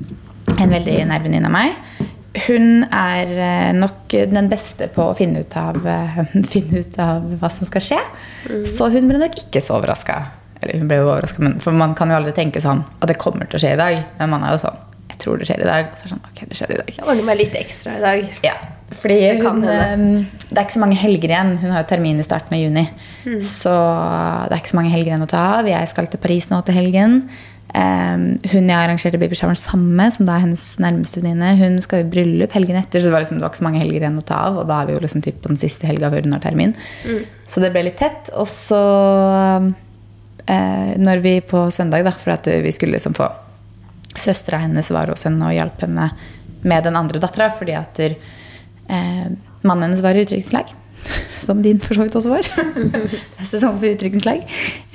en 0.55 0.69
veldig 0.71 1.01
nær 1.11 1.19
venninne 1.27 1.51
av 1.51 1.51
meg. 1.51 1.75
Hun 2.33 2.85
er 2.89 3.29
eh, 3.37 3.71
nok 3.77 4.13
den 4.31 4.47
beste 4.49 4.87
på 4.93 5.05
å 5.11 5.17
finne 5.17 5.43
ut 5.43 5.57
av, 5.59 5.77
eh, 5.85 6.21
finne 6.53 6.81
ut 6.81 6.95
av 7.01 7.27
hva 7.41 7.51
som 7.53 7.69
skal 7.69 7.85
skje. 7.85 7.99
Så 8.69 8.89
hun 8.93 9.09
ble 9.09 9.21
nok 9.21 9.37
ikke 9.45 9.61
så 9.61 9.77
overraska. 9.77 10.17
Eller 10.63 10.79
hun 10.81 10.89
ble 10.89 11.01
jo 11.01 11.09
overrasket, 11.11 11.61
For 11.63 11.75
man 11.75 11.93
kan 11.97 12.11
jo 12.11 12.17
aldri 12.17 12.33
tenke 12.35 12.61
sånn 12.63 12.83
at 12.99 13.09
det 13.11 13.19
kommer 13.21 13.49
til 13.49 13.59
å 13.59 13.63
skje 13.63 13.75
i 13.75 13.79
dag. 13.79 14.01
Men 14.19 14.33
man 14.33 14.47
er 14.47 14.55
jo 14.55 14.63
sånn 14.65 14.81
Jeg 15.11 15.19
tror 15.21 15.39
det 15.39 15.49
skjer 15.49 15.61
i 15.61 15.69
dag. 15.69 15.91
Og 15.91 15.99
så 15.99 16.05
er 16.05 16.09
det 16.09 16.13
sånn 16.15 16.29
Ok, 16.29 16.39
det 16.47 16.59
skjedde 16.59 16.77
i 16.77 16.81
dag. 16.81 16.93
Jeg 16.97 17.05
ordner 17.05 17.27
meg 17.29 17.41
litt 17.43 17.59
ekstra 17.59 17.97
i 17.99 18.03
dag. 18.03 18.37
Ja, 18.45 18.55
fordi 18.99 19.19
Det 19.21 19.37
hun, 19.41 19.63
um, 19.63 20.25
det 20.49 20.57
er 20.57 20.65
ikke 20.65 20.77
så 20.77 20.83
mange 20.83 20.99
helger 20.99 21.31
igjen. 21.31 21.55
Hun 21.61 21.73
har 21.73 21.83
jo 21.83 21.89
termin 21.93 22.19
i 22.19 22.25
starten 22.25 22.55
av 22.55 22.61
juni. 22.61 22.85
Mm. 23.25 23.39
Så 23.45 23.73
det 23.73 24.55
er 24.55 24.61
ikke 24.61 24.73
så 24.73 24.79
mange 24.79 24.93
helger 24.93 25.13
igjen 25.13 25.25
å 25.25 25.29
ta 25.29 25.43
av. 25.59 25.69
Jeg 25.69 25.91
skal 25.91 26.09
til 26.11 26.21
Paris 26.23 26.49
nå 26.51 26.61
til 26.65 26.77
helgen. 26.77 27.23
Um, 27.73 28.25
hun 28.51 28.67
jeg 28.69 28.77
arrangerte 28.77 29.17
babyshoweren 29.17 29.57
sammen 29.57 29.95
med, 29.97 30.13
som 30.13 30.27
da 30.27 30.35
er 30.35 30.43
hennes 30.43 30.65
nærmeste 30.77 31.23
venninne, 31.23 31.55
hun 31.57 31.79
skal 31.81 32.03
i 32.03 32.09
bryllup 32.09 32.53
helgen 32.53 32.77
etter, 32.77 33.01
så 33.01 33.09
det 33.09 33.15
var, 33.15 33.23
liksom, 33.23 33.39
det 33.39 33.47
var 33.47 33.49
ikke 33.49 33.61
så 33.63 33.65
mange 33.65 33.81
helger 33.81 34.03
igjen 34.03 34.19
å 34.21 34.25
ta 34.29 34.41
av. 34.49 34.59
Og 34.61 34.67
da 34.69 34.81
er 34.81 34.89
vi 34.89 34.97
jo 34.97 35.01
liksom 35.01 35.23
typ 35.25 35.39
på 35.41 35.49
den 35.49 35.61
siste 35.61 35.89
helga 35.89 36.11
før 36.13 36.27
hun 36.27 36.37
har 36.37 36.43
termin. 36.43 36.75
Mm. 37.09 37.23
Så 37.49 37.63
det 37.63 37.71
ble 37.73 37.87
litt 37.87 37.97
tett. 38.01 38.29
Og 38.37 38.45
så 38.51 38.83
eh, 40.45 40.93
når 41.01 41.23
vi 41.25 41.33
på 41.49 41.65
søndag, 41.73 42.05
da, 42.05 42.13
for 42.13 42.35
at 42.35 42.51
vi 42.61 42.75
skulle 42.75 42.99
liksom 42.99 43.17
få 43.17 43.31
Søstera 44.13 44.59
hennes 44.61 44.91
var 44.93 45.09
hos 45.09 45.25
henne 45.25 45.47
og 45.47 45.55
hjalp 45.55 45.79
henne 45.81 46.03
med 46.61 46.85
den 46.85 46.97
andre 46.99 47.17
dattera, 47.17 47.47
fordi 47.57 47.73
at 47.73 47.97
eh, 48.05 49.25
mannen 49.65 49.87
hennes 49.87 50.03
var 50.05 50.13
i 50.13 50.21
utdrikningslag. 50.21 50.69
Som 51.35 51.61
din 51.63 51.79
for 51.83 51.97
så 51.97 52.05
vidt 52.05 52.15
også 52.15 52.31
var. 52.31 52.47
Det 52.93 53.43
er 53.43 53.49
sesong 53.49 53.77
for 53.79 53.89
utdrikningslag. 53.89 54.43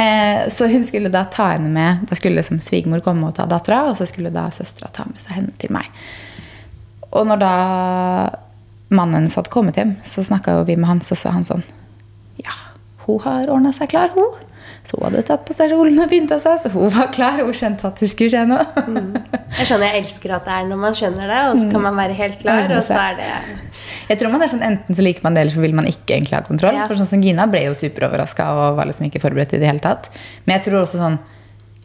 Eh, 0.00 0.46
så 0.52 0.68
hun 0.72 0.86
skulle 0.88 1.12
da 1.12 1.26
ta 1.32 1.50
henne 1.54 1.70
med. 1.74 2.06
Da 2.08 2.18
skulle 2.18 2.38
liksom 2.40 2.62
svigermor 2.64 3.02
komme 3.04 3.28
og 3.28 3.36
ta 3.36 3.46
dattera, 3.50 3.84
og 3.90 3.98
så 3.98 4.08
skulle 4.08 4.32
da 4.34 4.48
søstera 4.54 4.90
ta 4.94 5.06
med 5.10 5.20
seg 5.22 5.40
henne 5.40 5.54
til 5.60 5.74
meg. 5.74 5.90
Og 7.12 7.28
når 7.28 7.42
da 7.42 7.54
mannen 8.88 9.20
hennes 9.20 9.36
hadde 9.36 9.52
kommet 9.52 9.78
hjem, 9.80 9.96
så 10.04 10.24
snakka 10.24 10.62
vi 10.68 10.76
med 10.76 10.88
han, 10.88 11.02
så 11.04 11.16
sa 11.18 11.32
han 11.36 11.46
sånn 11.46 11.64
Ja, 12.40 12.54
hun 13.06 13.20
har 13.24 13.50
ordna 13.52 13.74
seg 13.76 13.92
klar, 13.92 14.12
hun. 14.16 14.36
Så 14.88 14.96
hun 14.96 15.04
hadde 15.04 15.20
tatt 15.28 15.42
på 15.44 15.52
seg 15.52 15.68
kjolen 15.74 16.00
og 16.00 16.08
pynta 16.08 16.38
seg, 16.40 16.62
så 16.62 16.70
hun 16.72 16.88
var 16.94 17.10
klar. 17.12 17.42
Hun 17.44 17.52
skjønte 17.56 17.84
at 17.90 17.98
det 18.00 18.08
skulle 18.08 18.32
skje 18.32 18.44
noe. 18.48 18.64
Mm. 18.88 19.10
Jeg 19.58 19.68
skjønner 19.68 19.90
jeg 19.90 20.00
elsker 20.00 20.32
at 20.38 20.46
det 20.48 20.54
er 20.54 20.68
når 20.70 20.80
man 20.80 20.96
skjønner 20.96 21.28
det, 21.28 21.40
og 21.50 21.58
så 21.60 21.66
kan 21.74 21.84
man 21.84 21.98
være 21.98 22.16
helt 22.16 22.38
klar, 22.40 22.62
Ordne 22.64 22.78
og 22.80 22.86
så 22.86 22.96
er 23.02 23.18
det 23.18 23.28
Jeg 24.08 24.20
tror 24.20 24.32
man 24.32 24.44
er 24.44 24.52
sånn, 24.52 24.64
Enten 24.64 24.96
så 24.96 25.04
liker 25.04 25.26
man 25.26 25.36
det, 25.36 25.44
eller 25.44 25.56
så 25.58 25.64
vil 25.64 25.76
man 25.76 25.90
ikke 25.90 26.16
egentlig 26.16 26.38
ha 26.38 26.40
kontroll. 26.46 26.78
Ja. 26.80 26.86
For 26.88 27.00
sånn 27.00 27.10
som 27.10 27.24
Gina 27.24 27.44
ble 27.52 27.66
jo 27.66 27.74
superoverraska 27.76 28.48
og 28.56 28.78
var 28.80 28.88
liksom 28.88 29.10
ikke 29.10 29.20
forberedt 29.26 29.52
i 29.58 29.60
det 29.60 29.68
hele 29.68 29.84
tatt. 29.84 30.08
Men 30.46 30.56
jeg 30.56 30.70
tror 30.70 30.86
også 30.86 31.02
sånn 31.02 31.20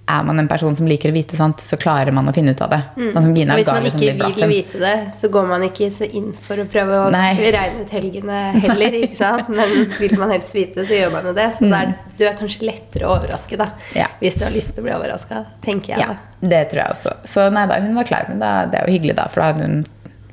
er 0.06 0.24
man 0.28 0.40
en 0.40 0.48
person 0.52 0.76
som 0.76 0.88
liker 0.88 1.14
å 1.14 1.16
vite, 1.16 1.38
sant, 1.40 1.62
så 1.64 1.78
klarer 1.80 2.12
man 2.16 2.28
å 2.28 2.34
finne 2.36 2.52
ut 2.52 2.62
av 2.66 2.74
det. 2.74 2.80
Sånn 2.98 3.24
som 3.24 3.36
Gina 3.38 3.56
Og 3.56 3.62
hvis 3.62 3.70
man 3.72 3.86
ikke 3.88 4.16
vil 4.20 4.50
vite 4.52 4.82
det, 4.82 4.96
så 5.16 5.30
går 5.32 5.46
man 5.48 5.64
ikke 5.64 5.88
så 5.96 6.08
inn 6.20 6.34
for 6.44 6.60
å 6.60 6.66
prøve 6.70 6.98
å 7.06 7.08
Nei. 7.14 7.32
regne 7.56 7.86
ut 7.86 7.94
helgene 7.96 8.40
heller, 8.66 8.98
ikke 9.00 9.16
sant? 9.16 9.52
Men 9.54 9.88
vil 9.96 10.18
man 10.20 10.34
helst 10.36 10.52
vite, 10.58 10.84
så 10.84 11.00
gjør 11.00 11.16
man 11.16 11.30
jo 11.30 11.34
det. 11.38 11.48
Så 11.56 11.70
mm. 11.70 11.72
der, 11.72 11.94
du 12.20 12.26
er 12.28 12.36
kanskje 12.40 12.68
lettere 12.68 13.08
å 13.08 13.16
overraske, 13.16 13.60
da. 13.60 13.70
Mm. 13.80 13.96
Ja. 14.02 14.10
Hvis 14.20 14.40
du 14.40 14.46
har 14.48 14.56
lyst 14.56 14.76
til 14.76 14.84
å 14.84 14.90
bli 14.90 14.96
overraska, 14.98 15.46
tenker 15.64 15.96
jeg 15.96 16.04
Ja, 16.04 16.12
da. 16.12 16.52
det 16.52 16.64
tror 16.74 16.84
jeg 16.84 16.98
også. 16.98 17.16
Så 17.38 17.48
nei 17.56 17.66
da, 17.72 17.80
hun 17.88 17.96
var 17.96 18.12
klar, 18.12 18.28
men 18.28 18.44
da, 18.44 18.54
det 18.68 18.82
er 18.82 18.92
jo 18.92 18.98
hyggelig, 18.98 19.18
da. 19.22 19.30
For 19.32 19.44
da 19.44 19.54
hadde 19.54 19.70
hun 19.70 19.82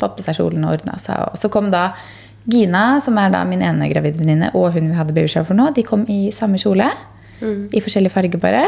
tatt 0.03 0.19
på 0.19 0.27
seg 0.27 0.41
kjolen 0.41 0.67
og 0.67 0.81
ordna 0.81 0.99
seg. 0.99 1.31
Og 1.31 1.39
så 1.39 1.53
kom 1.53 1.71
da 1.71 1.93
Gina, 2.51 2.85
som 3.05 3.19
er 3.23 3.31
da 3.31 3.47
min 3.47 3.63
ene 3.63 3.87
gravidvenninne, 3.93 4.51
og 4.59 4.73
hun 4.75 4.91
vi 4.91 4.99
hadde 4.99 5.15
babyshow 5.15 5.47
for 5.47 5.55
nå, 5.55 5.71
de 5.77 5.87
kom 5.87 6.09
i 6.11 6.25
samme 6.35 6.59
kjole. 6.59 6.89
I 7.41 7.81
forskjellig 7.81 8.11
farge, 8.13 8.37
bare. 8.41 8.67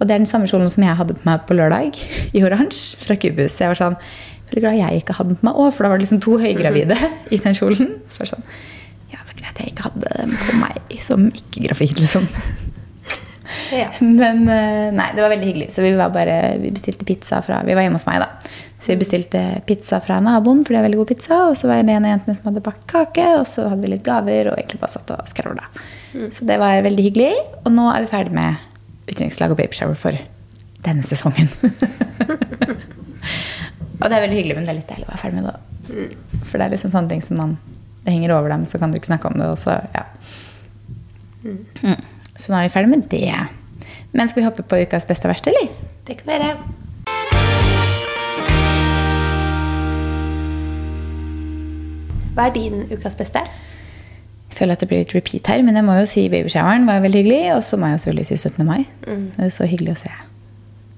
Og 0.00 0.06
det 0.08 0.14
er 0.14 0.22
den 0.22 0.30
samme 0.30 0.48
kjolen 0.50 0.70
som 0.72 0.84
jeg 0.84 0.98
hadde 0.98 1.16
på 1.16 1.26
meg 1.28 1.44
på 1.48 1.56
lørdag, 1.56 1.98
i 2.34 2.42
oransje, 2.44 2.98
fra 3.04 3.16
Kubus. 3.20 3.54
Så 3.54 3.64
jeg 3.64 3.74
var 3.74 3.80
sånn 3.80 3.98
veldig 4.50 4.64
glad 4.64 4.78
jeg 4.78 5.02
ikke 5.02 5.16
hadde 5.18 5.32
den 5.32 5.40
på 5.40 5.48
meg 5.48 5.60
òg, 5.62 5.70
for 5.74 5.86
da 5.86 5.92
var 5.92 6.00
det 6.00 6.06
liksom 6.06 6.22
to 6.24 6.38
høygravide 6.42 6.98
i 7.34 7.40
den 7.44 7.56
kjolen. 7.56 7.96
Så 8.10 8.22
var 8.22 8.28
det 8.28 8.34
sånn 8.34 8.46
Ja, 9.12 9.20
det 9.20 9.26
var 9.30 9.40
greit 9.40 9.62
jeg 9.62 9.72
ikke 9.72 9.88
hadde 9.88 10.14
den 10.18 10.36
på 10.42 10.60
meg 10.60 11.00
som 11.04 11.26
ikke-gravid, 11.30 11.98
liksom. 12.00 12.28
Ja. 13.74 13.90
Men 14.00 14.46
eh, 14.48 14.90
nei, 14.94 15.08
det 15.14 15.22
var 15.22 15.32
veldig 15.32 15.48
hyggelig. 15.48 15.70
Så 15.74 15.82
vi, 15.84 15.92
var 15.98 16.12
bare, 16.14 16.56
vi 16.62 16.70
bestilte 16.74 17.06
pizza 17.06 17.40
fra 17.44 17.60
Vi 17.66 17.74
var 17.76 17.84
hjemme 17.84 17.98
hos 18.00 18.06
meg, 18.08 18.22
da. 18.22 18.54
Så 18.80 18.92
vi 18.92 19.00
bestilte 19.00 19.40
pizza 19.68 20.00
fra 20.04 20.18
naboen, 20.24 20.62
for 20.64 20.74
det 20.74 20.80
er 20.80 20.86
veldig 20.88 21.00
god 21.00 21.10
pizza. 21.12 21.40
Og 21.50 21.58
så 21.58 21.70
var 21.70 21.80
det 21.80 21.94
en 21.94 22.06
av 22.08 22.14
jentene 22.14 22.36
som 22.38 22.50
hadde 22.50 22.64
bakt 22.64 22.84
kake, 22.90 23.26
og 23.38 23.46
så 23.48 23.68
hadde 23.70 23.84
vi 23.84 23.94
litt 23.94 24.04
gaver 24.06 24.50
og 24.50 24.58
egentlig 24.58 24.80
bare 24.82 24.96
satt 24.96 25.12
og 25.14 25.28
skravla. 25.30 25.66
Så 26.34 26.46
det 26.46 26.60
var 26.62 26.84
veldig 26.84 27.08
hyggelig. 27.08 27.32
Og 27.64 27.72
nå 27.74 27.88
er 27.90 28.04
vi 28.04 28.12
ferdig 28.12 28.36
med 28.36 28.60
utdrikningslag 29.04 29.52
og 29.52 29.58
babyshower 29.60 29.96
for 29.98 30.12
denne 30.84 31.04
sesongen. 31.06 31.48
og 34.00 34.06
det 34.08 34.16
er 34.16 34.24
veldig 34.24 34.38
hyggelig, 34.38 34.56
men 34.56 34.66
det 34.66 34.72
er 34.74 34.80
litt 34.80 34.90
deilig 34.90 35.06
å 35.06 35.12
være 35.12 35.22
ferdig 35.22 35.38
med 35.40 35.46
det. 35.50 35.58
For 36.44 36.54
det 36.58 36.64
er 36.66 36.74
liksom 36.74 36.92
sånne 36.94 37.10
ting 37.12 37.24
som 37.24 37.36
man 37.40 37.52
Det 38.04 38.12
henger 38.12 38.34
over 38.36 38.48
dem, 38.52 38.62
så 38.68 38.74
kan 38.80 38.90
du 38.92 38.96
ikke 38.98 39.08
snakke 39.08 39.28
om 39.30 39.36
det. 39.40 39.46
Og 39.48 39.56
så, 39.56 39.78
ja. 39.94 40.04
Mm. 41.44 42.00
Så 42.36 42.52
nå 42.52 42.58
er 42.58 42.66
vi 42.66 42.74
ferdig 42.74 42.90
med 42.92 43.02
det. 43.08 43.32
Men 44.12 44.28
skal 44.28 44.42
vi 44.42 44.44
hoppe 44.44 44.62
på 44.68 44.80
ukas 44.84 45.08
beste 45.08 45.24
og 45.24 45.32
verste, 45.32 45.48
eller? 45.54 45.68
Det 46.04 46.14
kan 46.20 46.28
være. 46.34 46.48
Hva 52.34 52.42
er 52.50 52.54
din 52.58 52.76
ukas 52.92 53.16
beste? 53.16 53.40
Føler 54.54 54.76
at 54.76 54.84
det 54.84 54.90
blir 54.90 55.02
litt 55.02 55.14
repeat 55.16 55.50
her, 55.50 55.62
men 55.66 55.78
jeg 55.78 55.86
må 55.86 55.96
jo 55.98 56.06
si 56.08 56.28
babyshoweren 56.30 56.86
var 56.86 57.02
veldig 57.04 57.24
hyggelig. 57.24 57.42
Og 57.56 57.62
så 57.66 57.78
må 57.80 57.90
jeg 57.90 58.04
selvfølgelig 58.04 58.28
si 58.30 58.36
17. 58.38 58.66
mai. 58.68 58.84
Det 59.04 59.48
er 59.48 59.54
så 59.54 59.66
hyggelig 59.68 59.96
å 59.96 60.02
se. 60.04 60.12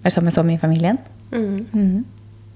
Være 0.05 0.15
sammen 0.15 0.31
med 0.31 0.37
så 0.37 0.45
mye 0.47 0.59
i 0.59 0.63
familien. 0.63 1.01
Mm. 1.33 2.05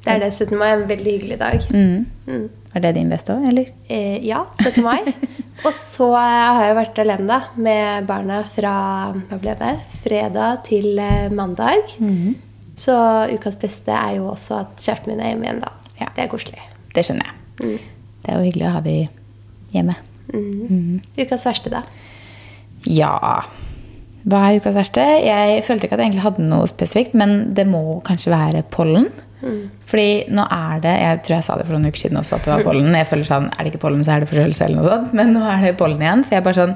Det 0.04 0.12
er 0.12 0.20
det. 0.22 0.32
17. 0.32 0.56
mai 0.60 0.68
er 0.68 0.74
en 0.78 0.88
veldig 0.88 1.14
hyggelig 1.16 1.38
dag. 1.40 1.64
Mm. 1.72 2.44
Er 2.70 2.84
det 2.84 2.92
din 2.96 3.10
beste 3.10 3.34
òg, 3.34 3.46
eller? 3.50 3.72
Eh, 3.90 4.20
ja, 4.24 4.44
17. 4.60 4.84
mai. 4.84 5.00
og 5.66 5.72
så 5.76 6.10
har 6.14 6.62
jeg 6.68 6.76
vært 6.78 7.00
alene 7.02 7.26
da, 7.28 7.40
med 7.60 8.06
barna 8.08 8.42
fra 8.48 8.74
hva 9.16 9.40
ble 9.40 9.56
det, 9.60 9.72
fredag 10.04 10.62
til 10.68 11.00
eh, 11.02 11.32
mandag. 11.32 11.96
Så 12.80 12.96
ukas 13.34 13.58
beste 13.60 13.92
er 13.92 14.20
jo 14.20 14.30
også 14.32 14.62
at 14.62 14.76
kjæresten 14.80 15.12
min 15.12 15.24
er 15.24 15.34
hjemme 15.34 15.48
igjen, 15.48 15.64
da. 15.64 15.72
Ja. 16.00 16.12
Det 16.16 16.24
er 16.24 16.30
koselig. 16.32 16.62
Det 16.94 17.04
skjønner 17.04 17.28
jeg. 17.28 17.80
Det 18.22 18.30
er 18.30 18.38
jo 18.38 18.46
hyggelig 18.46 18.68
å 18.70 18.76
ha 18.76 18.84
de 18.84 18.96
hjemme. 19.74 19.96
Ukas 21.18 21.46
verste, 21.46 21.70
da? 21.72 21.82
Ja 22.88 23.14
Hva 24.24 24.38
er 24.50 24.60
ukas 24.60 24.76
verste? 24.76 25.02
Jeg 25.24 25.62
følte 25.66 25.86
ikke 25.86 25.96
at 25.96 26.02
jeg 26.02 26.10
egentlig 26.10 26.24
hadde 26.26 26.46
noe 26.48 26.68
spesifikt, 26.70 27.14
men 27.16 27.54
det 27.56 27.66
må 27.68 28.00
kanskje 28.06 28.32
være 28.34 28.62
pollen. 28.72 29.08
Fordi 29.88 30.26
nå 30.36 30.42
er 30.52 30.80
det 30.84 30.90
Jeg 31.00 31.20
tror 31.24 31.34
jeg 31.38 31.44
sa 31.46 31.54
det 31.56 31.64
for 31.64 31.72
noen 31.78 31.88
uker 31.88 32.02
siden 32.02 32.18
også 32.20 32.36
at 32.36 32.44
det 32.44 32.52
var 32.52 32.64
pollen. 32.66 32.90
Jeg 32.94 33.08
føler 33.08 33.24
sånn, 33.28 33.46
Er 33.54 33.64
det 33.64 33.70
ikke 33.72 33.84
pollen, 33.86 34.02
så 34.04 34.12
er 34.12 34.20
det 34.20 34.28
forkjølelse 34.28 34.66
eller 34.66 34.76
noe 34.82 34.90
sånt. 34.90 35.14
Men 35.16 35.32
nå 35.32 35.44
er 35.48 35.62
det 35.64 35.76
pollen 35.80 36.02
igjen. 36.04 36.24
For 36.26 36.36
jeg 36.36 36.42
er 36.42 36.48
bare 36.48 36.58
sånn 36.60 36.74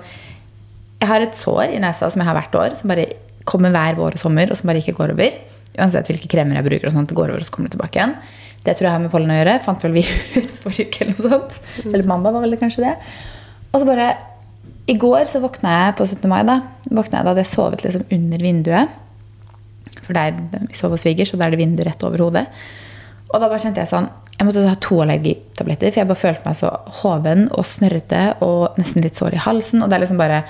Jeg 1.03 1.11
har 1.11 1.21
et 1.27 1.37
sår 1.37 1.75
i 1.77 1.83
nesa 1.85 2.09
som 2.09 2.23
jeg 2.23 2.29
har 2.31 2.39
hvert 2.39 2.57
år, 2.63 2.79
som 2.81 2.89
bare 2.89 3.05
kommer 3.45 3.75
hver 3.75 3.99
vår 3.99 4.17
og 4.17 4.23
sommer, 4.23 4.49
og 4.49 4.57
som 4.57 4.71
bare 4.71 4.81
ikke 4.81 4.97
går 4.97 5.13
over. 5.13 5.37
Uansett 5.77 6.09
hvilke 6.09 6.31
kremer 6.33 6.57
jeg 6.57 6.65
bruker, 6.65 6.89
og 6.89 6.97
sånt, 6.97 7.11
det 7.13 7.19
går 7.19 7.35
over 7.35 7.43
og 7.45 7.49
så 7.49 7.53
kommer 7.53 7.69
det 7.69 7.77
tilbake 7.77 7.99
igjen. 8.01 8.15
Det 8.65 8.73
tror 8.79 8.87
jeg 8.89 8.95
har 8.95 9.03
med 9.05 9.13
pollen 9.13 9.29
å 9.35 9.37
gjøre. 9.37 9.59
Fant 9.61 9.85
vel 9.85 9.93
vi 9.99 10.05
ut 10.41 10.55
forrige 10.65 10.89
uke 10.89 11.05
eller 11.05 11.19
noe 11.19 11.29
sånt. 11.29 11.59
Eller 11.85 12.09
mandag 12.09 12.33
var 12.33 12.47
vel 12.47 12.57
det 12.57 12.61
kanskje 12.63 12.87
det. 12.87 12.95
Og 13.75 13.83
så 13.83 13.89
bare 13.89 14.13
I 14.87 14.95
går 15.01 15.31
så 15.33 15.41
våkna 15.43 15.73
jeg 15.73 15.97
på 15.99 16.07
17. 16.07 16.29
mai. 16.31 16.43
Da 16.47 16.61
våkna 16.95 17.21
jeg 17.21 17.27
da 17.27 17.33
hadde 17.33 17.43
jeg 17.43 17.51
sovet 17.51 17.85
liksom 17.85 18.05
under 18.15 18.45
vinduet. 18.47 19.01
For 20.05 20.17
der, 20.17 20.37
vi 20.69 20.77
sov 20.77 20.93
hos 20.93 21.05
svigers, 21.07 21.33
og 21.33 21.41
da 21.41 21.47
er 21.47 21.55
det 21.55 21.63
vindu 21.63 21.81
rett 21.87 22.03
over 22.05 22.27
hodet. 22.27 22.45
Og 23.31 23.41
da 23.41 23.49
bare 23.49 23.63
kjente 23.63 23.83
jeg 23.83 23.91
sånn 23.91 24.11
Jeg 24.35 24.47
måtte 24.49 24.65
ta 24.67 24.75
to 24.83 24.99
allergitabletter, 25.03 25.93
for 25.93 26.03
jeg 26.03 26.11
bare 26.11 26.21
følte 26.21 26.49
meg 26.49 26.59
så 26.59 26.71
hoven 27.01 27.45
og 27.55 27.67
snørrete 27.71 28.23
og 28.45 28.79
nesten 28.81 29.05
litt 29.05 29.19
sår 29.19 29.37
i 29.39 29.43
halsen. 29.45 29.83
Og 29.83 29.91
det 29.91 29.99
er 29.99 30.05
liksom 30.05 30.21
bare 30.23 30.45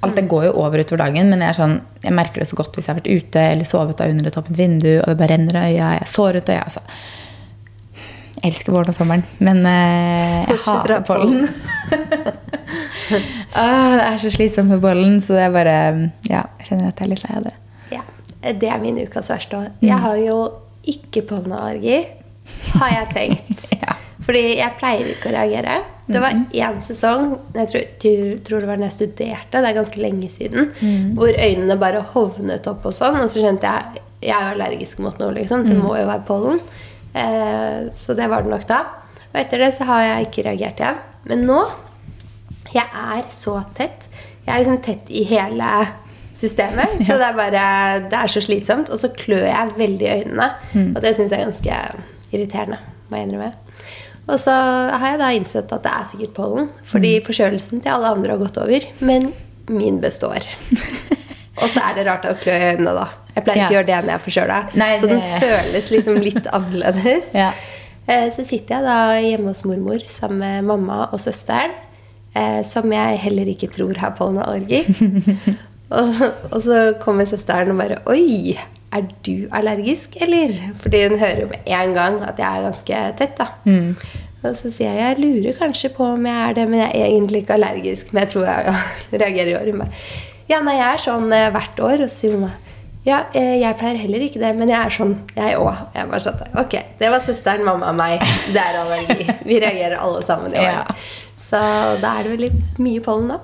Alt 0.00 0.16
det 0.16 0.30
går 0.30 0.46
jo 0.46 0.52
over 0.62 0.80
utover 0.80 1.02
dagen, 1.02 1.28
men 1.28 1.42
jeg, 1.44 1.58
sånn, 1.58 1.74
jeg 2.00 2.14
merker 2.16 2.40
det 2.40 2.46
så 2.48 2.56
godt 2.56 2.72
hvis 2.72 2.86
jeg 2.86 2.94
har 2.94 3.00
vært 3.02 3.10
ute 3.20 3.40
eller 3.52 3.68
sovet 3.68 3.98
da 3.98 4.06
under 4.08 4.30
et 4.30 4.38
åpent 4.40 4.56
vindu, 4.56 4.94
og 4.94 5.10
det 5.10 5.16
bare 5.20 5.34
renner 5.34 5.58
i 5.58 5.74
øya. 5.74 5.74
Jeg 5.74 6.06
er 6.06 6.08
sår 6.08 6.38
ut 6.40 6.48
øya. 6.48 6.62
Altså. 6.62 6.80
Jeg 8.40 8.52
elsker 8.52 8.72
våren 8.72 8.88
og 8.92 8.94
sommeren, 8.96 9.24
men 9.42 9.58
uh, 9.66 10.46
jeg 10.48 10.60
hater 10.64 11.02
pollen. 11.08 11.48
ah, 13.54 13.96
det 13.98 14.04
er 14.06 14.18
så 14.22 14.30
slitsomt 14.32 14.70
med 14.70 14.80
pollen, 14.82 15.18
så 15.24 15.36
det 15.36 15.44
er 15.48 15.54
bare 15.54 15.76
Ja, 16.30 16.44
jeg 16.60 16.68
kjenner 16.70 16.90
at 16.92 17.00
jeg 17.02 17.06
er 17.08 17.12
litt 17.14 17.24
lei 17.26 17.36
av 17.40 17.46
det. 17.48 17.54
Ja, 17.96 18.02
Det 18.60 18.70
er 18.70 18.80
min 18.82 19.00
ukas 19.02 19.30
verste 19.32 19.58
òg. 19.58 19.70
Jeg 19.84 19.98
har 20.04 20.16
jo 20.22 20.36
ikke 20.88 21.24
pollenallergi, 21.28 21.98
har 22.78 22.94
jeg 23.00 23.10
tenkt. 23.16 23.66
Ja. 23.80 23.96
Fordi 24.20 24.40
jeg 24.58 24.74
pleier 24.78 25.06
ikke 25.14 25.30
å 25.30 25.32
reagere. 25.32 25.78
Det 26.10 26.20
var 26.20 26.34
én 26.36 26.76
sesong, 26.84 27.30
jeg 27.56 27.70
tror, 27.72 27.84
tror- 28.02 28.34
tror 28.46 28.60
det 28.62 28.68
var 28.68 28.76
da 28.82 28.84
jeg 28.90 28.94
studerte, 28.98 29.62
det 29.62 29.70
er 29.70 29.76
ganske 29.78 30.02
lenge 30.02 30.28
siden, 30.30 30.68
hvor 31.16 31.32
øynene 31.32 31.76
bare 31.80 32.02
hovnet 32.12 32.66
opp 32.70 32.84
og 32.90 32.94
sånn. 32.94 33.16
Og 33.22 33.30
så 33.32 33.40
skjønte 33.42 33.70
jeg 33.70 34.04
jeg 34.20 34.36
er 34.36 34.50
allergisk 34.52 34.98
mot 35.00 35.16
noe, 35.16 35.32
liksom. 35.32 35.62
Det 35.64 35.78
må 35.80 35.94
jo 35.96 36.04
være 36.04 36.26
pollen. 36.28 36.58
Eh, 37.14 37.90
så 37.94 38.14
det 38.18 38.28
var 38.30 38.44
det 38.44 38.52
nok 38.52 38.66
da. 38.68 38.82
Og 39.30 39.38
etter 39.40 39.62
det 39.62 39.72
så 39.76 39.86
har 39.88 40.02
jeg 40.06 40.28
ikke 40.28 40.46
reagert 40.48 40.82
igjen. 40.82 41.00
Men 41.30 41.46
nå 41.48 41.62
jeg 42.70 42.86
er 42.86 43.24
så 43.34 43.56
tett. 43.74 44.06
Jeg 44.46 44.52
er 44.54 44.62
liksom 44.62 44.78
tett 44.84 45.10
i 45.10 45.24
hele 45.26 45.70
systemet. 46.36 47.00
Så 47.06 47.16
det 47.18 47.26
er 47.26 47.38
bare 47.38 47.64
Det 48.06 48.18
er 48.18 48.30
så 48.30 48.42
slitsomt. 48.44 48.90
Og 48.90 49.00
så 49.02 49.10
klør 49.14 49.48
jeg 49.48 49.76
veldig 49.76 50.06
i 50.06 50.14
øynene. 50.20 50.48
Og 50.94 51.02
det 51.02 51.16
syns 51.16 51.34
jeg 51.34 51.40
er 51.40 51.50
ganske 51.50 51.80
irriterende, 52.30 52.78
må 53.10 53.18
jeg 53.18 53.28
innrømme. 53.28 53.52
Og 54.30 54.38
så 54.38 54.52
har 54.52 55.06
jeg 55.08 55.18
da 55.18 55.30
innsett 55.34 55.72
at 55.74 55.82
det 55.82 55.90
er 55.90 56.10
sikkert 56.12 56.34
pollen. 56.36 56.68
Fordi 56.86 57.16
forkjølelsen 57.26 57.82
til 57.82 57.90
alle 57.90 58.12
andre 58.14 58.36
har 58.36 58.42
gått 58.44 58.60
over. 58.62 58.86
Men 59.00 59.32
min 59.66 59.98
består. 60.02 60.46
Og 61.60 61.68
så 61.68 61.82
er 61.82 61.96
det 61.98 62.06
rart 62.06 62.24
å 62.24 62.36
klø 62.40 62.54
i 62.54 62.70
øynene, 62.72 62.94
da. 62.96 63.08
Jeg 63.40 63.46
pleier 63.48 63.64
ikke 63.64 63.74
å 63.74 63.78
gjøre 63.78 63.88
det 63.90 63.98
når 63.98 64.12
jeg 64.12 64.18
er 64.20 64.24
forkjøla. 64.28 64.58
Så 65.02 65.10
den 65.10 65.20
det- 65.24 65.42
føles 65.44 65.90
liksom 65.96 66.20
litt 66.28 66.46
annerledes. 66.56 67.30
Ja. 67.34 67.50
Eh, 68.06 68.26
Så 68.34 68.44
sitter 68.46 68.76
jeg 68.76 68.84
da 68.84 68.98
hjemme 69.22 69.52
hos 69.54 69.64
mormor 69.68 70.04
sammen 70.10 70.38
med 70.44 70.64
mamma 70.70 71.08
og 71.12 71.20
søsteren, 71.22 71.72
eh, 72.34 72.62
som 72.66 72.90
jeg 72.92 73.18
heller 73.24 73.50
ikke 73.52 73.68
tror 73.74 73.96
har 74.02 74.14
pollenallergi. 74.18 74.84
og, 75.98 76.22
og 76.52 76.60
så 76.64 76.80
kommer 77.02 77.26
søsteren 77.30 77.72
og 77.74 77.78
bare 77.82 77.98
Oi, 78.10 78.56
er 78.90 79.04
du 79.26 79.46
allergisk, 79.54 80.16
eller? 80.24 80.50
Fordi 80.82 81.04
hun 81.08 81.18
hører 81.20 81.44
jo 81.44 81.50
med 81.52 81.68
en 81.70 81.92
gang 81.94 82.16
at 82.26 82.40
jeg 82.42 82.48
er 82.58 82.64
ganske 82.66 83.02
tett, 83.20 83.36
da. 83.38 83.46
Og 84.40 84.56
så 84.56 84.70
sier 84.72 84.94
jeg 84.96 85.04
jeg 85.04 85.20
lurer 85.20 85.56
kanskje 85.60 85.90
på 85.94 86.06
om 86.16 86.24
jeg 86.26 86.48
er 86.48 86.54
det, 86.56 86.64
men 86.72 86.80
jeg 86.80 86.96
er 86.96 87.10
egentlig 87.12 87.42
ikke 87.44 87.54
allergisk. 87.58 88.10
Men 88.14 88.22
jeg 88.24 88.32
tror 88.32 88.46
jeg 88.48 88.74
reagerer 89.22 89.50
i 89.52 89.56
år. 89.60 89.70
Hun 89.70 89.82
bare, 89.84 90.02
Ja, 90.50 90.58
nei, 90.66 90.74
jeg 90.80 90.88
er 90.96 91.02
sånn 91.04 91.28
eh, 91.36 91.50
hvert 91.54 91.82
år. 91.86 92.00
Og 92.02 92.10
så 92.10 92.24
sier 92.24 92.34
mamma 92.34 92.54
ja, 93.06 93.18
eh, 93.32 93.54
jeg 93.62 93.76
pleier 93.80 93.96
heller 94.02 94.24
ikke 94.26 94.40
det, 94.42 94.50
men 94.58 94.68
jeg 94.68 94.78
er 94.78 94.92
sånn, 94.94 95.14
jeg 95.36 95.56
òg. 95.56 95.78
Jeg 95.96 96.08
bare 96.10 96.20
satt 96.20 96.40
der. 96.42 96.50
Ok, 96.60 96.74
det 97.00 97.10
var 97.12 97.22
søsteren, 97.24 97.64
mamma 97.64 97.88
og 97.92 97.96
meg. 98.00 98.20
Det 98.52 98.60
er 98.60 98.80
allergi. 98.82 99.28
Vi 99.48 99.60
reagerer 99.62 99.96
alle 100.00 100.22
sammen 100.26 100.52
i 100.54 100.60
år. 100.60 100.68
Ja. 100.68 100.84
Så 101.40 101.60
da 102.02 102.16
er 102.20 102.28
det 102.28 102.34
veldig 102.36 102.50
mye 102.84 103.00
pollen, 103.04 103.32
da. 103.32 103.40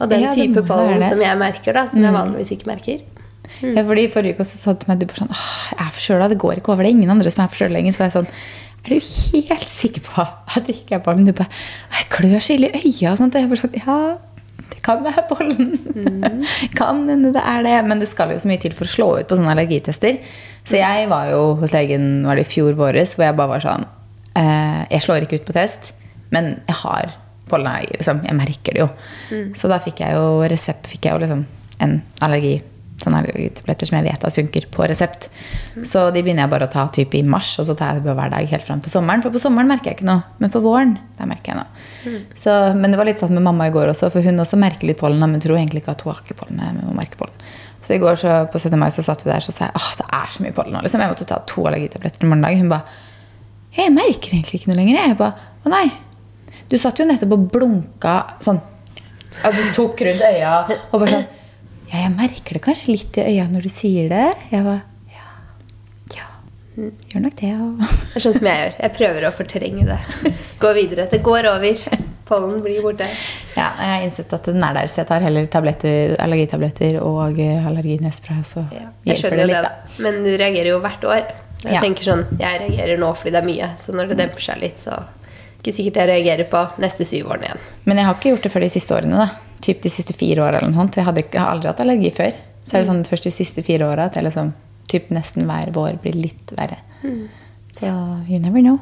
Og 0.00 0.08
den 0.08 0.22
Ja, 0.22 0.30
type 0.32 0.62
pollen. 0.64 1.02
Mm. 1.02 1.10
som 1.10 1.20
jeg 1.26 1.38
merker, 1.42 1.74
da, 1.76 1.82
som 1.92 2.02
jeg 2.06 2.14
vanligvis 2.14 2.52
ikke 2.56 2.70
merker. 2.70 3.02
Ja, 3.60 3.82
fordi 3.84 4.06
Forrige 4.08 4.38
uke 4.38 4.46
så 4.46 4.56
sa 4.56 4.72
du 4.72 4.78
til 4.84 4.88
meg 4.92 5.00
du 5.02 5.06
bare 5.10 5.20
sånn, 5.24 5.32
Åh, 5.34 5.50
jeg 5.74 5.82
er 5.84 5.94
forkjøla, 5.98 6.28
det 6.30 6.38
går 6.40 6.60
ikke 6.62 6.70
over. 6.72 6.86
Det 6.86 6.92
er 6.92 6.96
ingen 6.96 7.10
andre 7.12 7.30
som 7.34 7.42
er 7.44 7.50
forkjøla 7.52 7.74
lenger. 7.76 7.92
Så 7.96 8.04
jeg 8.06 8.14
sånn 8.14 8.28
Er 8.80 8.94
du 8.94 9.44
helt 9.50 9.68
sikker 9.68 10.00
på 10.06 10.22
at 10.24 10.64
det 10.68 10.76
ikke 10.78 10.94
er 10.96 11.02
pollen? 11.04 11.26
Du 11.28 11.34
bare 11.36 11.50
Jeg 11.98 12.06
klør 12.14 12.40
så 12.40 12.54
ille 12.54 12.70
i 12.70 12.80
øya 12.88 13.10
og 13.12 13.18
sånt. 13.20 13.34
Og 13.34 13.42
jeg 13.42 13.50
bare 13.50 13.60
sånn 13.60 13.76
Ja, 13.82 13.96
det 14.72 14.82
kan 14.86 15.02
være 15.04 15.26
pollen. 15.30 15.72
kan 16.78 17.02
hende 17.08 17.32
det 17.34 17.42
er 17.42 17.64
det. 17.66 17.76
Men 17.88 18.02
det 18.02 18.10
skal 18.10 18.34
jo 18.34 18.40
så 18.42 18.50
mye 18.50 18.62
til 18.62 18.74
for 18.76 18.88
å 18.88 18.94
slå 18.94 19.08
ut 19.20 19.30
på 19.30 19.38
sånne 19.38 19.54
allergitester. 19.54 20.20
Så 20.66 20.80
jeg 20.80 21.08
var 21.10 21.30
jo 21.32 21.42
hos 21.60 21.74
legen 21.74 22.22
var 22.26 22.38
det 22.38 22.46
i 22.46 22.50
fjor 22.50 22.76
våres, 22.78 23.16
hvor 23.16 23.26
jeg 23.26 23.38
bare 23.38 23.54
var 23.54 23.64
sånn 23.64 23.86
eh, 24.38 24.82
Jeg 24.92 25.06
slår 25.06 25.26
ikke 25.26 25.40
ut 25.40 25.48
på 25.48 25.56
test, 25.56 25.94
men 26.34 26.52
jeg 26.68 26.78
har 26.82 27.14
pollenallergi. 27.50 27.98
Liksom. 27.98 28.20
Jeg 28.28 28.38
merker 28.38 28.76
det 28.76 28.84
jo. 28.84 28.90
Så 29.58 29.70
da 29.70 29.80
fikk 29.82 30.04
jeg 30.04 30.18
jo 30.18 30.44
resept 30.50 30.90
fikk 30.90 31.08
jeg 31.08 31.16
jo 31.16 31.24
liksom 31.24 31.46
en 31.80 31.96
allergi 32.22 32.58
sånne 33.02 33.22
allergitabletter 33.22 33.88
som 33.88 33.98
jeg 33.98 34.06
vet 34.06 34.26
at 34.26 34.36
funker 34.36 34.66
på 34.72 34.86
resept. 34.90 35.28
Så 35.86 36.06
de 36.14 36.22
begynner 36.22 36.44
jeg 36.44 36.52
bare 36.52 36.68
å 36.68 36.72
ta 36.72 36.86
typ 36.94 37.16
i 37.18 37.22
mars, 37.26 37.52
og 37.60 37.68
så 37.68 37.76
tar 37.78 37.94
jeg 37.94 38.00
det 38.00 38.08
på 38.08 38.16
hver 38.18 38.34
dag 38.34 38.52
helt 38.52 38.66
fram 38.66 38.82
til 38.84 38.92
sommeren. 38.92 39.24
For 39.24 39.34
på 39.34 39.42
sommeren 39.42 39.70
merker 39.70 39.92
jeg 39.92 40.00
ikke 40.00 40.10
noe, 40.10 40.22
men 40.42 40.52
på 40.52 40.62
våren 40.64 40.96
der 41.18 41.30
merker 41.30 41.54
jeg 41.54 41.60
noe. 41.60 42.20
Så, 42.40 42.56
men 42.76 42.92
det 42.92 43.00
var 43.00 43.08
litt 43.08 43.22
sånn 43.22 43.34
med 43.36 43.46
mamma 43.46 43.68
i 43.70 43.74
går 43.74 43.92
også, 43.94 44.12
for 44.14 44.24
hun 44.24 44.44
også 44.44 44.60
merker 44.60 44.90
litt 44.90 45.00
pollen, 45.00 45.24
men 45.24 45.42
tror 45.42 45.58
egentlig 45.58 45.84
ikke 45.84 45.96
at 45.96 46.06
hun 46.06 46.14
har 46.14 46.24
ikke 46.24 46.38
pollen. 46.42 46.62
Men 46.62 46.88
hun 46.88 46.98
merker 46.98 47.20
pollen. 47.20 47.50
Så 47.80 47.96
i 47.96 48.00
går 48.02 48.18
så, 48.20 48.42
på 48.52 48.60
17. 48.60 48.76
mai 48.76 48.90
så 48.92 49.04
satt 49.04 49.22
vi 49.24 49.30
der 49.32 49.44
så 49.44 49.54
sa 49.56 49.70
jeg 49.70 49.80
åh, 49.80 49.92
det 49.96 50.08
er 50.18 50.34
så 50.34 50.44
mye 50.44 50.56
pollen 50.56 50.76
nå. 50.76 50.82
Liksom. 50.84 51.00
Jeg 51.00 51.12
måtte 51.14 51.28
ta 51.28 51.38
to 51.48 51.64
allergitabletter 51.64 52.26
i 52.26 52.28
morgen 52.28 52.44
dag. 52.44 52.58
Hun 52.60 52.72
bare 52.72 52.98
jeg 53.76 53.92
merker 53.94 54.34
egentlig 54.34 54.60
ikke 54.60 54.72
noe 54.72 54.80
lenger. 54.80 54.98
Jeg 54.98 55.18
bare 55.18 55.48
Å 55.60 55.70
nei. 55.72 55.86
Du 56.70 56.76
satt 56.80 57.00
jo 57.00 57.04
nettopp 57.04 57.34
og 57.36 57.48
blunka 57.52 58.14
sånn. 58.42 58.60
Du 59.40 59.60
tok 59.74 60.00
rundt 60.06 60.24
øya 60.24 60.54
og 60.70 60.94
bare 60.94 61.12
sånn 61.12 61.28
merker 62.20 62.56
det 62.58 62.62
kanskje 62.68 62.92
litt 62.94 63.18
i 63.18 63.26
øya 63.32 63.48
når 63.50 63.66
du 63.66 63.72
sier 63.72 64.08
det. 64.12 64.26
Jeg 64.52 64.64
bare 64.64 64.82
Ja. 65.10 65.26
Ja. 66.16 66.28
Gjør 67.10 67.24
nok 67.26 67.36
det. 67.40 67.50
Det 67.50 68.16
er 68.20 68.24
sånn 68.24 68.36
som 68.38 68.46
jeg 68.46 68.60
gjør. 68.62 68.72
Jeg 68.84 68.94
prøver 69.00 69.26
å 69.28 69.32
fortrenge 69.34 69.84
det. 69.90 69.98
Gå 70.62 70.72
videre. 70.76 71.08
Det 71.10 71.22
går 71.26 71.48
over. 71.50 71.82
Pollen 72.30 72.60
blir 72.62 72.78
borte. 72.84 73.08
ja. 73.56 73.68
Jeg 73.80 73.90
har 73.90 74.04
innsett 74.06 74.32
at 74.36 74.44
den 74.46 74.62
er 74.62 74.74
der, 74.76 74.86
så 74.86 75.00
jeg 75.00 75.08
tar 75.08 75.24
heller 75.24 75.46
tabletter, 75.50 76.12
allergitabletter 76.22 77.00
og 77.02 77.40
eh, 77.42 77.64
allerginespray. 77.66 78.44
Så 78.46 78.62
Ja, 78.70 78.84
jeg 79.02 79.16
hjelper 79.16 79.22
skjønner 79.24 79.36
det 79.36 79.42
jo 79.42 79.48
det, 79.48 79.56
litt, 79.56 79.62
da. 79.64 79.72
da. 79.96 80.02
Men 80.06 80.20
du 80.22 80.30
reagerer 80.38 80.68
jo 80.70 80.78
hvert 80.84 81.08
år. 81.10 81.24
Jeg 81.64 81.74
Ja. 81.74 81.80
tenker 81.82 82.06
sånn, 82.06 82.22
jeg 82.38 82.60
reagerer 82.62 82.98
nå 83.02 83.10
fordi 83.18 83.32
det 83.34 83.40
er 83.42 83.48
mye. 83.50 83.70
Så 83.82 83.92
når 83.92 84.08
det 84.12 84.16
demper 84.22 84.40
seg 84.46 84.60
litt, 84.62 84.78
så 84.80 84.94
ikke 85.60 85.74
sikkert 85.76 85.98
jeg 86.00 86.08
reagerer 86.08 86.46
på 86.48 86.62
neste 86.80 87.04
syv 87.04 87.26
årene 87.34 87.50
igjen. 87.50 87.58
Men 87.84 87.96
jeg 87.98 88.06
har 88.06 88.14
ikke 88.14 88.30
gjort 88.30 88.42
det 88.46 88.52
før 88.54 88.60
de 88.64 88.68
siste 88.78 88.94
årene. 88.96 89.16
da. 89.26 89.28
Typ 89.60 89.82
de 89.82 89.90
siste 89.92 90.12
fire 90.16 90.42
åra. 90.42 90.58
eller 90.58 90.70
noe 90.70 90.78
sånt. 90.80 90.96
Jeg, 90.96 91.04
hadde 91.04 91.22
jeg 91.26 91.40
har 91.40 91.50
aldri 91.54 91.68
hatt 91.68 91.80
allergi 91.84 92.10
før. 92.16 92.32
Så 92.64 92.76
er 92.76 92.80
det 92.84 92.88
sånn 92.90 93.04
først 93.04 93.24
de 93.26 93.30
siste 93.34 93.62
fire 93.66 93.86
åra 93.88 94.04
at 94.10 94.14
jeg 94.16 94.24
liksom, 94.24 94.52
typ 94.88 95.10
nesten 95.10 95.46
hver 95.48 95.70
vår 95.74 95.98
blir 96.02 96.14
litt 96.16 96.52
verre. 96.56 96.78
Så 97.72 97.86
you 98.28 98.38
never 98.40 98.60
know. 98.62 98.78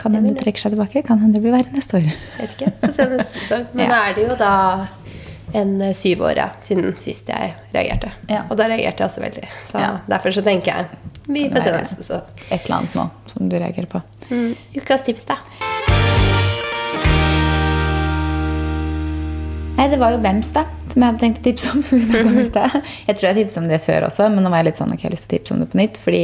Kan 0.00 0.14
hende 0.16 0.32
det 0.32 0.40
trekker 0.42 0.60
seg 0.62 0.72
tilbake. 0.72 1.02
Kan 1.06 1.18
hende 1.20 1.34
det 1.38 1.42
blir 1.44 1.52
verre 1.52 1.72
neste 1.74 1.98
år. 2.00 2.06
Vet 2.38 2.54
ikke. 2.56 2.72
Få 2.80 2.92
se 2.96 3.06
neste 3.10 3.38
sesong. 3.42 3.66
Men 3.74 3.84
Ja. 3.84 3.90
da 3.90 4.00
er 4.10 4.14
det 4.14 4.26
jo 4.28 4.36
da 4.36 4.88
en 5.52 5.80
eh, 5.82 5.92
syv 5.92 6.22
år 6.22 6.40
siden 6.62 6.94
sist 6.96 7.28
jeg 7.28 7.54
reagerte. 7.74 8.12
Ja. 8.30 8.44
Og 8.50 8.56
da 8.56 8.68
reagerte 8.70 9.02
jeg 9.02 9.08
også 9.10 9.20
veldig. 9.24 9.48
Så 9.58 9.78
Ja. 9.80 9.98
derfor 10.08 10.30
så 10.30 10.42
tenker 10.42 10.72
jeg 10.72 10.86
vi 11.28 11.48
får 11.50 11.62
se 11.62 11.70
neste 11.72 12.02
sesong. 12.02 12.22
Et 12.50 12.64
eller 12.64 12.76
annet 12.76 12.94
nå 12.94 13.10
som 13.26 13.48
du 13.48 13.56
reagerer 13.58 13.86
på. 13.86 14.02
Mm. 14.30 14.54
Ukas 14.76 15.02
tips, 15.04 15.24
da. 15.26 15.36
Nei, 19.80 19.88
det 19.88 19.96
var 20.00 20.12
jo 20.12 20.20
Bems, 20.20 20.50
da. 20.52 20.66
Som 20.92 21.00
jeg 21.00 21.08
hadde 21.08 21.22
tenkt 21.22 21.40
å 21.40 21.44
tipse 21.46 21.70
om. 21.72 21.80
Jeg 23.08 23.16
tror 23.16 23.26
jeg 23.30 23.36
tipset 23.40 23.60
om 23.62 23.68
det 23.70 23.78
før 23.80 24.04
også, 24.10 24.26
men 24.34 24.44
nå 24.44 24.50
var 24.52 24.60
jeg 24.60 24.66
litt 24.72 24.80
sånn 24.80 24.90
ok, 24.92 25.00
jeg 25.00 25.08
har 25.08 25.14
lyst 25.14 25.28
til 25.28 25.32
å 25.32 25.38
tipse 25.38 25.54
om 25.54 25.60
det 25.62 25.68
på 25.72 25.78
nytt. 25.80 26.00
Fordi 26.02 26.22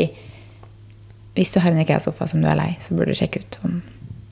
hvis 1.36 1.52
du 1.54 1.60
har 1.62 1.72
en 1.72 1.80
IKEA-sofa 1.84 2.26
som 2.28 2.42
du 2.42 2.48
er 2.50 2.58
lei, 2.58 2.70
så 2.82 2.96
burde 2.96 3.14
du 3.14 3.18
sjekke 3.18 3.40
ut 3.44 3.58
om 3.64 3.78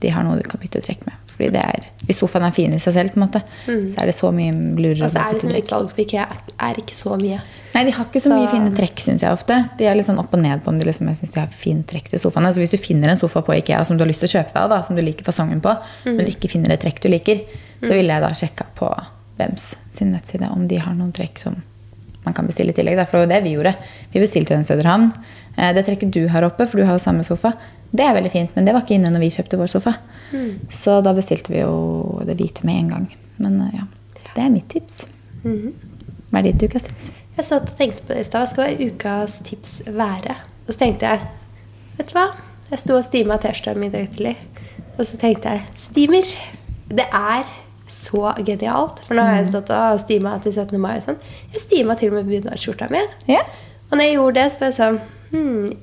de 0.02 0.10
har 0.12 0.24
noe 0.26 0.36
du 0.40 0.44
kan 0.48 0.60
bytte 0.60 0.82
trekk 0.84 1.06
med. 1.08 1.16
Fordi 1.34 1.48
det 1.54 1.62
er, 1.64 1.86
Hvis 2.06 2.18
sofaen 2.20 2.44
er 2.46 2.52
fin 2.54 2.74
i 2.76 2.78
seg 2.82 2.92
selv, 2.98 3.14
på 3.14 3.18
en 3.18 3.24
måte, 3.24 3.40
så 3.66 4.02
er 4.02 4.10
det 4.10 4.14
så 4.18 4.28
mye 4.34 4.52
lurere 4.76 5.06
Altså, 5.08 5.18
å 5.18 5.22
er 5.24 5.38
bytte 5.38 5.48
trekk. 5.54 5.64
utvalg 5.64 5.94
på 5.96 6.02
IKEA 6.04 6.26
er 6.68 6.80
ikke 6.82 6.94
så 6.98 7.16
mye. 7.22 7.38
Nei, 7.74 7.84
de 7.88 7.94
har 7.96 8.04
ikke 8.10 8.20
så, 8.22 8.28
Så- 8.28 8.36
mye 8.36 8.50
fine 8.52 8.74
trekk, 8.76 9.00
syns 9.06 9.24
jeg 9.24 9.32
ofte. 9.38 9.56
De 9.78 9.88
er 9.88 9.96
litt 9.96 10.06
sånn 10.10 10.20
opp 10.20 10.34
og 10.36 10.42
ned 10.42 10.62
på 10.62 10.68
om 10.74 10.78
de 10.78 10.84
liksom, 10.90 11.08
jeg 11.08 11.16
synes 11.22 11.32
de 11.34 11.40
har 11.40 11.48
fint 11.64 11.86
trekk 11.90 12.10
til 12.12 12.18
sofaene. 12.22 12.52
Så 12.54 12.60
hvis 12.62 12.70
du 12.74 12.78
finner 12.78 13.08
en 13.14 13.16
sofa 13.16 13.42
på 13.42 13.56
Ikea 13.56 13.84
som 13.86 13.96
du 13.96 14.04
har 14.04 14.08
lyst 14.12 14.20
til 14.26 14.28
å 14.28 14.34
kjøpe 14.36 14.52
deg 14.54 14.70
da, 14.70 14.82
som 14.82 14.94
du 14.96 15.02
liker 15.02 15.24
fasongen 15.24 15.62
på, 15.64 15.72
men 16.04 16.18
du 16.22 16.30
ikke 16.30 16.50
finner 16.50 16.70
et 16.76 16.80
trekk 16.84 17.00
du 17.00 17.08
liker, 17.08 17.40
så 17.82 17.94
ville 17.96 18.12
jeg 18.12 18.22
da 18.22 18.30
sjekka 18.36 18.66
på 18.76 18.92
Vems 19.38 19.76
sin 19.94 20.12
nettside 20.14 20.48
om 20.54 20.66
de 20.70 20.76
har 20.78 20.94
noen 20.94 21.12
trekk 21.12 21.38
som 21.42 21.56
man 22.24 22.34
kan 22.36 22.46
bestille 22.48 22.72
i 22.72 22.76
tillegg. 22.76 22.96
For 23.08 23.18
det 23.18 23.20
var 23.20 23.26
jo 23.26 23.32
det 23.34 23.42
vi 23.44 23.54
gjorde. 23.56 23.74
Vi 24.14 24.20
bestilte 24.22 24.54
jo 24.54 24.60
en 24.60 24.64
Søderhavn. 24.66 25.10
Eh, 25.56 25.72
Det 25.76 25.84
trekket 25.86 26.12
du 26.14 26.22
har 26.28 26.42
oppe, 26.46 26.66
for 26.66 26.78
du 26.80 26.84
har 26.86 26.96
jo 26.96 27.02
samme 27.02 27.24
sofa, 27.26 27.52
det 27.94 28.02
er 28.02 28.14
veldig 28.16 28.30
fint, 28.32 28.54
men 28.56 28.64
det 28.66 28.72
var 28.74 28.82
ikke 28.82 28.96
inne 28.96 29.10
når 29.12 29.20
vi 29.22 29.28
kjøpte 29.36 29.58
vår 29.60 29.68
sofa. 29.70 29.92
Så 30.70 30.96
da 31.04 31.12
bestilte 31.14 31.52
vi 31.52 31.60
jo 31.60 32.20
det 32.26 32.34
hvite 32.40 32.64
med 32.66 32.74
en 32.80 32.88
gang. 32.94 33.04
Men 33.38 33.60
eh, 33.68 33.76
ja, 33.78 33.84
så 34.24 34.32
det 34.34 34.42
er 34.46 34.50
mitt 34.50 34.68
tips. 34.72 35.04
Hva 35.44 36.40
er 36.40 36.48
ditt 36.48 36.64
ukas 36.64 36.82
tips? 36.88 37.10
Jeg 37.36 37.44
satt 37.46 37.70
og 37.70 37.76
tenkte 37.78 38.02
på 38.06 38.14
det 38.14 38.20
i 38.24 38.26
stad. 38.26 38.46
Hva 38.46 38.50
skal 38.50 38.82
ukas 38.88 39.36
tips 39.46 39.72
være? 39.86 40.34
Og 40.66 40.72
så 40.72 40.78
tenkte 40.80 41.10
jeg 41.12 41.20
Vet 41.98 42.08
du 42.10 42.14
hva? 42.16 42.24
Jeg 42.70 42.78
sto 42.80 42.96
og 42.96 43.04
stima 43.06 43.36
T-skjorta 43.38 43.78
mi 43.78 43.86
i 43.86 43.92
dag 43.92 44.08
tidlig. 44.10 44.32
Og 44.98 45.04
så 45.06 45.18
tenkte 45.20 45.52
jeg 45.52 45.62
Stimer. 45.78 46.26
Det 46.88 47.04
er 47.14 47.44
så 47.94 48.34
genialt. 48.42 49.02
For 49.06 49.16
nå 49.16 49.24
har 49.24 49.40
jeg 49.40 49.50
stått 49.52 49.72
og 49.74 50.02
stima 50.02 50.34
til 50.42 50.54
17. 50.54 50.76
mai 50.82 50.96
og 50.96 51.04
sånn. 51.06 51.20
Jeg 51.54 51.64
stima 51.64 51.96
til 51.98 52.12
og 52.12 52.20
med 52.20 52.30
bunadsskjorta 52.32 52.90
mi. 52.92 53.02
Yeah. 53.30 53.48
Og 53.90 53.98
når 53.98 54.08
jeg 54.08 54.16
gjorde 54.18 54.40
det, 54.40 54.46
så 54.52 54.62
var 54.62 54.70
jeg 54.72 54.78
sånn 54.80 55.02
hmm, 55.34 55.74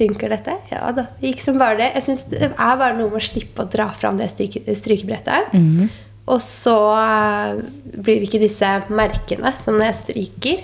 Funker 0.00 0.32
dette? 0.32 0.54
Ja 0.70 0.86
da. 0.96 1.02
Det 1.20 1.28
gikk 1.34 1.42
som 1.44 1.58
bare 1.60 1.76
det. 1.76 1.90
Jeg 1.98 2.06
synes 2.06 2.22
Det 2.30 2.48
er 2.48 2.78
bare 2.80 2.96
noe 2.96 3.10
med 3.12 3.20
å 3.20 3.26
slippe 3.26 3.66
å 3.66 3.68
dra 3.68 3.90
fram 3.92 4.16
det 4.16 4.30
stryke, 4.32 4.62
strykebrettet. 4.64 5.52
Og 6.30 6.40
så 6.44 6.76
eh, 6.96 7.60
blir 7.96 8.20
det 8.20 8.28
ikke 8.30 8.40
disse 8.40 8.70
merkene 8.88 9.52
som 9.60 9.76
når 9.76 9.90
jeg 9.90 9.98
stryker. 10.04 10.62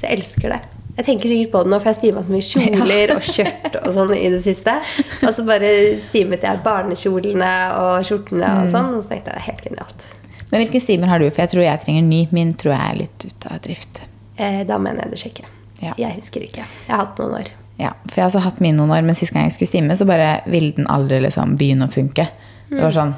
Så 0.00 0.08
jeg 0.08 0.18
elsker 0.18 0.54
det. 0.56 0.62
Jeg 0.96 1.06
tenker 1.06 1.30
sikkert 1.30 1.52
på 1.52 1.60
det 1.62 1.72
nå, 1.72 1.78
for 1.80 1.88
jeg 1.88 1.98
stima 2.00 2.24
så 2.24 2.34
mye 2.34 2.48
kjoler 2.52 3.14
og 3.14 3.22
skjørt 3.28 3.78
og 3.80 3.92
sånn 3.96 4.16
i 4.16 4.26
det 4.34 4.42
siste. 4.44 4.74
Og 5.22 5.30
så 5.36 5.46
bare 5.46 5.70
stimet 6.02 6.48
jeg 6.48 6.64
barnekjolene 6.66 7.52
og 7.78 8.08
skjortene 8.08 8.50
og 8.64 8.74
sånn. 8.74 8.90
Og 8.96 9.04
så 9.04 9.14
tenkte 9.14 9.30
jeg 9.30 9.38
det 9.38 9.44
er 9.44 9.48
helt 9.52 9.64
genialt. 9.70 10.08
Men 10.52 10.60
hvilken 10.60 10.84
steamer 10.84 11.08
har 11.08 11.22
du? 11.22 11.26
For 11.30 11.44
jeg 11.46 11.54
tror 11.54 11.64
jeg 11.64 11.80
trenger 11.80 12.04
ny. 12.04 12.20
Min 12.36 12.52
tror 12.60 12.74
jeg 12.74 12.84
er 12.90 12.98
litt 13.02 13.24
ute 13.24 13.50
av 13.50 13.60
drift. 13.64 14.02
Eh, 14.36 14.62
da 14.68 14.76
mener 14.82 15.06
jeg 15.06 15.14
det 15.14 15.20
sjekke. 15.22 15.48
Ja. 15.82 15.94
Jeg 15.98 16.18
husker 16.18 16.44
ikke. 16.44 16.64
Jeg 16.64 16.92
har 16.92 17.06
hatt 17.06 17.20
noen 17.20 17.38
år. 17.40 17.50
Ja, 17.80 17.94
for 18.04 18.18
jeg 18.20 18.22
har 18.22 18.30
også 18.30 18.42
hatt 18.44 18.60
min 18.62 18.76
noen 18.76 18.92
år, 18.92 19.00
men 19.06 19.16
sist 19.18 19.32
gang 19.34 19.48
jeg 19.48 19.54
skulle 19.56 19.70
stime, 19.70 19.96
så 19.96 20.06
bare 20.06 20.42
ville 20.52 20.74
den 20.76 20.86
aldri 20.92 21.22
liksom 21.24 21.56
begynne 21.60 21.88
å 21.88 21.92
funke. 21.92 22.28
Det 22.68 22.80
var 22.80 22.94
sånn 22.94 23.14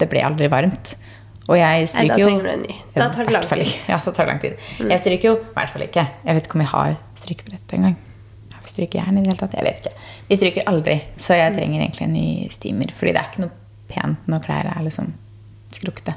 Det 0.00 0.08
ble 0.10 0.24
aldri 0.26 0.48
varmt. 0.50 0.94
Og 1.46 1.58
jeg 1.58 1.84
Nei, 1.84 1.90
stryker 1.90 2.16
da 2.16 2.24
trenger 2.24 2.48
du 2.48 2.52
en 2.54 2.64
ny. 2.64 2.78
Da 2.96 3.08
tar 3.14 3.28
det 3.28 3.34
lang 3.36 3.46
tid. 3.52 3.74
Ja, 3.90 3.98
da 4.02 4.14
tar 4.16 4.30
lang 4.30 4.40
tid. 4.42 4.56
Jeg 4.80 5.02
stryker 5.04 5.28
jo 5.28 5.34
i 5.36 5.52
hvert 5.58 5.72
fall 5.74 5.84
ikke. 5.86 6.06
Jeg 6.24 6.38
vet 6.38 6.48
ikke 6.48 6.58
om 6.58 6.64
jeg 6.64 6.72
har 6.72 6.96
strykebrett 7.20 7.76
engang. 7.78 7.98
Vi 8.62 8.70
strykejern 8.70 9.18
i 9.18 9.22
det 9.24 9.32
hele 9.32 9.40
tatt? 9.40 9.54
Jeg 9.58 9.66
vet 9.66 9.82
ikke. 9.82 10.08
Vi 10.28 10.38
stryker 10.38 10.68
aldri, 10.70 10.94
så 11.20 11.36
jeg 11.36 11.54
trenger 11.56 11.82
egentlig 11.82 12.06
en 12.06 12.14
ny 12.14 12.26
steamer. 12.54 12.92
Fordi 12.94 13.12
det 13.12 13.20
er 13.20 13.30
ikke 13.30 13.44
noe 13.44 13.56
pent 13.92 14.30
når 14.30 14.44
klær 14.46 14.70
er 14.70 14.84
liksom 14.86 15.10
skrukte. 15.74 16.14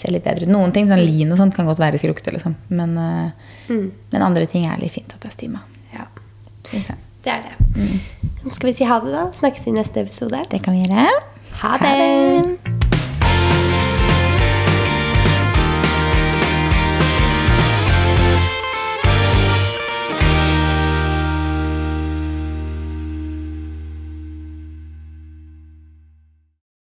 Ser 0.00 0.14
litt 0.14 0.24
bedre 0.24 0.48
ut. 0.48 0.52
Noen 0.52 0.72
ting, 0.72 0.88
sånn 0.88 1.02
lin 1.04 1.32
og 1.34 1.40
sånt, 1.40 1.54
kan 1.56 1.68
godt 1.68 1.82
være 1.82 2.00
skrukkete, 2.00 2.32
liksom. 2.38 2.56
Men, 2.72 2.96
mm. 3.68 3.84
men 4.14 4.24
andre 4.24 4.46
ting 4.48 4.64
er 4.64 4.80
litt 4.80 4.96
fint 4.96 5.12
at 5.12 5.20
det 5.20 5.28
er 5.28 5.36
stima. 5.36 5.60
Ja, 5.92 6.08
det 6.70 7.34
er 7.34 7.44
det. 7.44 7.90
Skal 8.48 8.70
vi 8.70 8.76
si 8.78 8.88
ha 8.88 9.00
det, 9.04 9.12
da? 9.12 9.26
Snakkes 9.36 9.68
i 9.68 9.76
neste 9.76 10.06
episode. 10.06 10.40
Det 10.48 10.62
kan 10.64 10.78
vi 10.78 10.86
gjøre. 10.86 11.10
Ha 11.60 11.76
det. 11.82 11.92
Ha 11.92 12.40
det! 12.48 12.99